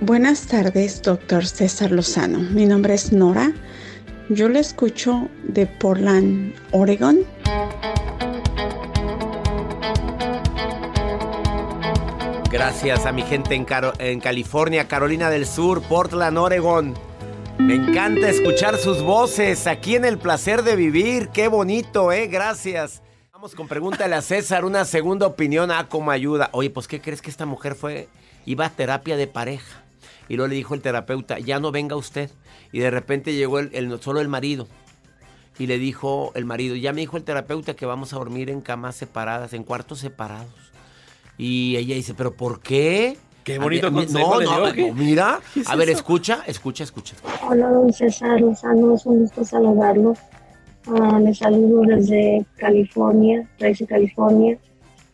Buenas 0.02 0.46
tardes, 0.46 1.00
doctor 1.00 1.46
César 1.46 1.90
Lozano. 1.90 2.38
Mi 2.38 2.66
nombre 2.66 2.92
es 2.92 3.12
Nora. 3.12 3.52
Yo 4.28 4.50
le 4.50 4.60
escucho 4.60 5.30
de 5.42 5.66
Portland, 5.66 6.54
Oregon. 6.70 7.20
Gracias 12.50 13.06
a 13.06 13.12
mi 13.12 13.22
gente 13.22 13.54
en, 13.54 14.20
California, 14.20 14.86
Carolina 14.86 15.30
del 15.30 15.46
Sur, 15.46 15.80
Portland, 15.80 16.36
Oregon. 16.36 16.94
Me 17.58 17.74
encanta 17.74 18.28
escuchar 18.28 18.76
sus 18.76 19.02
voces 19.02 19.66
aquí 19.66 19.96
en 19.96 20.04
El 20.04 20.18
Placer 20.18 20.62
de 20.62 20.76
Vivir. 20.76 21.28
Qué 21.28 21.48
bonito, 21.48 22.12
¿eh? 22.12 22.26
Gracias. 22.26 23.02
Vamos 23.32 23.54
con 23.54 23.66
pregúntale 23.66 24.14
a 24.14 24.20
César 24.20 24.66
una 24.66 24.84
segunda 24.84 25.26
opinión 25.26 25.70
a 25.70 25.88
cómo 25.88 26.10
ayuda. 26.10 26.50
Oye, 26.52 26.68
pues 26.68 26.86
¿qué 26.86 27.00
crees 27.00 27.22
que 27.22 27.30
esta 27.30 27.46
mujer 27.46 27.74
fue? 27.74 28.08
Iba 28.44 28.66
a 28.66 28.70
terapia 28.70 29.16
de 29.16 29.26
pareja. 29.26 29.85
Y 30.28 30.36
luego 30.36 30.48
le 30.48 30.56
dijo 30.56 30.74
el 30.74 30.82
terapeuta, 30.82 31.38
ya 31.38 31.60
no 31.60 31.70
venga 31.72 31.96
usted. 31.96 32.30
Y 32.72 32.80
de 32.80 32.90
repente 32.90 33.34
llegó 33.34 33.58
el, 33.58 33.70
el- 33.72 34.00
solo 34.00 34.20
el 34.20 34.28
marido. 34.28 34.66
Y 35.58 35.66
le 35.66 35.78
dijo 35.78 36.32
el 36.34 36.44
marido, 36.44 36.74
ya 36.76 36.92
me 36.92 37.00
dijo 37.00 37.16
el 37.16 37.24
terapeuta 37.24 37.74
que 37.74 37.86
vamos 37.86 38.12
a 38.12 38.16
dormir 38.16 38.50
en 38.50 38.60
camas 38.60 38.94
separadas, 38.96 39.52
en 39.54 39.62
cuartos 39.64 40.00
separados. 40.00 40.50
Y 41.38 41.76
ella 41.76 41.94
dice, 41.94 42.14
¿pero 42.14 42.34
por 42.34 42.60
qué? 42.60 43.16
Qué 43.44 43.58
bonito 43.58 43.86
A 43.86 43.90
mí- 43.90 43.98
consejo 44.00 44.34
No, 44.34 44.40
le 44.40 44.44
no, 44.46 44.64
dio, 44.66 44.72
¿qué? 44.74 44.88
no, 44.88 44.94
mira. 44.94 45.40
¿Qué 45.54 45.60
es 45.60 45.68
a 45.70 45.76
ver, 45.76 45.88
eso? 45.88 45.98
escucha, 45.98 46.42
escucha, 46.46 46.84
escucha. 46.84 47.14
Hola, 47.48 47.68
don 47.70 47.92
César 47.92 48.40
Lozano, 48.40 48.94
es 48.94 49.06
un 49.06 49.20
gusto 49.20 49.44
saludarlo. 49.44 50.14
Ah, 50.88 51.18
le 51.20 51.34
saludo 51.34 51.82
desde 51.82 52.44
California, 52.56 53.48
Tracy, 53.58 53.86
California. 53.86 54.58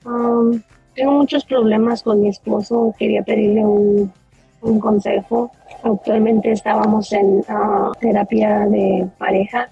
Am, 0.05 0.63
Tengo 0.95 1.13
muchos 1.13 1.45
problemas 1.45 2.03
con 2.03 2.21
mi 2.21 2.29
esposo, 2.29 2.95
quería 2.99 3.23
pedirle 3.23 3.65
un, 3.65 4.13
un 4.63 4.81
consejo. 4.81 5.51
Actualmente 5.83 6.53
estábamos 6.53 7.13
en 7.13 7.45
ah, 7.49 7.93
terapia 8.01 8.67
de 8.67 9.09
pareja 9.19 9.69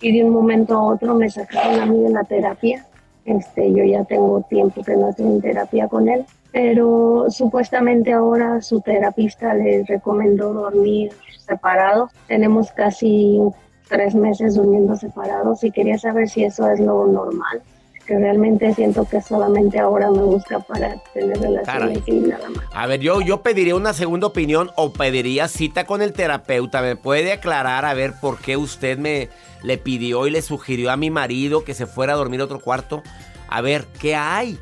y 0.00 0.16
de 0.16 0.24
un 0.24 0.30
momento 0.30 0.74
a 0.74 0.82
otro 0.84 1.14
me 1.14 1.28
sacaron 1.30 1.80
a 1.80 1.86
mí 1.86 1.98
de 1.98 2.10
la 2.10 2.24
terapia. 2.24 2.86
Este, 3.24 3.72
yo 3.72 3.84
ya 3.84 4.04
tengo 4.04 4.42
tiempo 4.42 4.82
que 4.82 4.96
no 4.96 5.08
estoy 5.08 5.26
en 5.26 5.40
terapia 5.40 5.88
con 5.88 6.08
él, 6.08 6.26
pero 6.52 7.26
supuestamente 7.30 8.12
ahora 8.12 8.60
su 8.60 8.82
terapista 8.82 9.54
le 9.54 9.82
recomendó 9.84 10.52
dormir 10.52 11.12
separados. 11.38 12.10
Tenemos 12.28 12.70
casi 12.72 13.40
tres 13.88 14.14
meses 14.14 14.54
durmiendo 14.54 14.94
separados 14.96 15.64
y 15.64 15.70
quería 15.70 15.98
saber 15.98 16.28
si 16.28 16.44
eso 16.44 16.70
es 16.70 16.80
lo 16.80 17.06
normal 17.06 17.62
que 18.04 18.18
realmente 18.18 18.74
siento 18.74 19.06
que 19.08 19.20
solamente 19.20 19.78
ahora 19.78 20.10
me 20.10 20.22
busca 20.22 20.60
para 20.60 20.96
tener 21.12 21.38
relaciones 21.40 22.00
y 22.06 22.12
nada 22.12 22.48
más. 22.50 22.64
A 22.72 22.86
ver, 22.86 23.00
yo, 23.00 23.20
yo 23.20 23.42
pediría 23.42 23.74
una 23.74 23.92
segunda 23.92 24.26
opinión 24.26 24.70
o 24.76 24.92
pediría 24.92 25.48
cita 25.48 25.84
con 25.84 26.02
el 26.02 26.12
terapeuta. 26.12 26.82
¿Me 26.82 26.96
puede 26.96 27.32
aclarar 27.32 27.84
a 27.84 27.94
ver 27.94 28.14
por 28.20 28.38
qué 28.38 28.56
usted 28.56 28.98
me 28.98 29.28
le 29.62 29.78
pidió 29.78 30.26
y 30.26 30.30
le 30.30 30.42
sugirió 30.42 30.90
a 30.90 30.96
mi 30.96 31.10
marido 31.10 31.64
que 31.64 31.74
se 31.74 31.86
fuera 31.86 32.12
a 32.12 32.16
dormir 32.16 32.40
a 32.40 32.44
otro 32.44 32.60
cuarto? 32.60 33.02
A 33.48 33.60
ver, 33.60 33.86
¿qué 33.98 34.14
hay? 34.14 34.58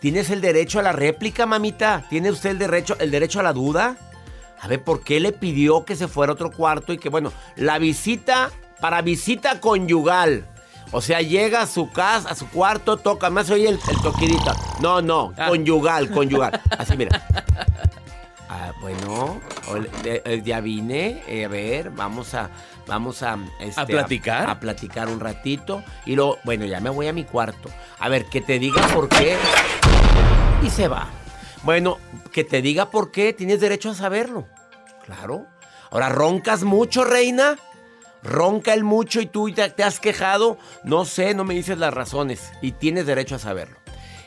¿Tienes 0.00 0.30
el 0.30 0.40
derecho 0.40 0.78
a 0.78 0.82
la 0.82 0.92
réplica, 0.92 1.46
mamita? 1.46 2.06
¿Tiene 2.08 2.30
usted 2.30 2.50
el 2.50 2.58
derecho, 2.58 2.96
el 2.98 3.10
derecho 3.10 3.40
a 3.40 3.42
la 3.42 3.52
duda? 3.52 3.96
A 4.60 4.68
ver, 4.68 4.82
¿por 4.82 5.02
qué 5.02 5.20
le 5.20 5.32
pidió 5.32 5.84
que 5.84 5.96
se 5.96 6.08
fuera 6.08 6.32
a 6.32 6.34
otro 6.34 6.50
cuarto 6.50 6.92
y 6.92 6.98
que, 6.98 7.08
bueno, 7.08 7.32
la 7.56 7.78
visita 7.78 8.50
para 8.80 9.02
visita 9.02 9.60
conyugal? 9.60 10.46
O 10.92 11.00
sea, 11.00 11.20
llega 11.20 11.62
a 11.62 11.66
su 11.66 11.90
casa, 11.90 12.30
a 12.30 12.34
su 12.34 12.48
cuarto, 12.48 12.96
toca, 12.96 13.28
más 13.28 13.50
oye 13.50 13.68
el, 13.68 13.78
el 13.90 14.00
toquidito. 14.02 14.52
No, 14.80 15.02
no, 15.02 15.32
Ah. 15.36 15.48
conyugal, 15.48 16.10
conyugal. 16.10 16.60
Así, 16.78 16.96
mira. 16.96 17.22
Ah, 18.48 18.72
bueno, 18.80 19.40
eh, 20.04 20.22
eh, 20.24 20.42
ya 20.44 20.60
vine. 20.60 21.22
eh, 21.26 21.44
a 21.44 21.48
ver, 21.48 21.90
vamos 21.90 22.32
a, 22.32 22.48
vamos 22.86 23.22
a, 23.24 23.36
este, 23.58 23.80
¿A 23.80 23.84
platicar? 23.86 24.48
A, 24.48 24.60
platicar 24.60 25.08
un 25.08 25.18
ratito. 25.18 25.82
Y 26.06 26.14
luego, 26.14 26.38
bueno, 26.44 26.64
ya 26.64 26.78
me 26.80 26.88
voy 26.88 27.08
a 27.08 27.12
mi 27.12 27.24
cuarto. 27.24 27.68
A 27.98 28.08
ver, 28.08 28.26
que 28.26 28.40
te 28.40 28.60
diga 28.60 28.86
por 28.94 29.08
qué. 29.08 29.36
Y 30.62 30.70
se 30.70 30.86
va. 30.86 31.08
Bueno, 31.64 31.98
que 32.32 32.44
te 32.44 32.62
diga 32.62 32.88
por 32.90 33.10
qué. 33.10 33.32
Tienes 33.32 33.60
derecho 33.60 33.90
a 33.90 33.94
saberlo. 33.94 34.46
Claro. 35.04 35.46
Ahora, 35.90 36.08
¿roncas 36.08 36.62
mucho, 36.62 37.04
reina? 37.04 37.56
Ronca 38.26 38.74
el 38.74 38.84
mucho 38.84 39.20
y 39.20 39.26
tú 39.26 39.50
te, 39.52 39.82
has 39.82 40.00
quejado. 40.00 40.58
No 40.84 41.04
sé, 41.04 41.34
no 41.34 41.44
me 41.44 41.54
dices 41.54 41.78
las 41.78 41.94
razones. 41.94 42.52
Y 42.60 42.72
tienes 42.72 43.06
derecho 43.06 43.36
a 43.36 43.38
saberlo. 43.38 43.76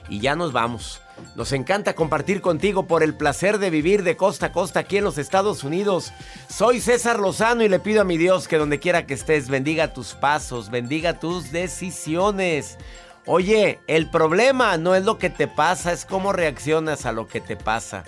Y 0.07 0.19
ya 0.19 0.35
nos 0.35 0.53
vamos. 0.53 1.01
Nos 1.35 1.51
encanta 1.51 1.95
compartir 1.95 2.41
contigo 2.41 2.87
por 2.87 3.03
el 3.03 3.13
placer 3.13 3.59
de 3.59 3.69
vivir 3.69 4.03
de 4.03 4.15
costa 4.15 4.47
a 4.47 4.51
costa 4.53 4.79
aquí 4.79 4.97
en 4.97 5.03
los 5.03 5.17
Estados 5.17 5.63
Unidos. 5.63 6.13
Soy 6.49 6.79
César 6.79 7.19
Lozano 7.19 7.61
y 7.61 7.69
le 7.69 7.79
pido 7.79 8.01
a 8.01 8.05
mi 8.05 8.17
Dios 8.17 8.47
que 8.47 8.57
donde 8.57 8.79
quiera 8.79 9.05
que 9.05 9.15
estés 9.15 9.49
bendiga 9.49 9.93
tus 9.93 10.13
pasos, 10.13 10.69
bendiga 10.69 11.19
tus 11.19 11.51
decisiones. 11.51 12.77
Oye, 13.25 13.79
el 13.87 14.09
problema 14.09 14.77
no 14.77 14.95
es 14.95 15.03
lo 15.03 15.17
que 15.17 15.29
te 15.29 15.47
pasa, 15.47 15.91
es 15.91 16.05
cómo 16.05 16.31
reaccionas 16.31 17.05
a 17.05 17.11
lo 17.11 17.27
que 17.27 17.41
te 17.41 17.57
pasa. 17.57 18.05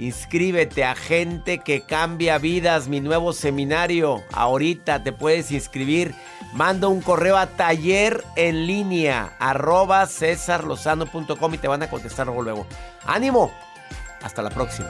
Inscríbete 0.00 0.82
a 0.82 0.94
Gente 0.94 1.58
que 1.58 1.82
Cambia 1.82 2.38
Vidas, 2.38 2.88
mi 2.88 3.02
nuevo 3.02 3.34
seminario. 3.34 4.22
Ahorita 4.32 5.02
te 5.02 5.12
puedes 5.12 5.52
inscribir. 5.52 6.14
Manda 6.54 6.88
un 6.88 7.02
correo 7.02 7.36
a 7.36 7.46
taller 7.46 8.24
en 8.34 8.66
línea 8.66 9.36
arroba 9.38 10.06
cesarlozano.com 10.06 11.54
y 11.54 11.58
te 11.58 11.68
van 11.68 11.82
a 11.82 11.90
contestar 11.90 12.26
luego. 12.28 12.42
luego. 12.42 12.66
¡Ánimo! 13.04 13.52
Hasta 14.22 14.40
la 14.40 14.48
próxima. 14.48 14.88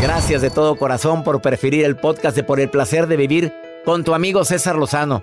Gracias 0.00 0.40
de 0.40 0.48
todo 0.48 0.76
corazón 0.76 1.24
por 1.24 1.42
preferir 1.42 1.84
el 1.84 1.96
podcast 1.96 2.36
de 2.36 2.42
Por 2.42 2.58
el 2.58 2.70
placer 2.70 3.06
de 3.06 3.18
vivir 3.18 3.52
con 3.84 4.02
tu 4.02 4.14
amigo 4.14 4.46
César 4.46 4.76
Lozano. 4.76 5.22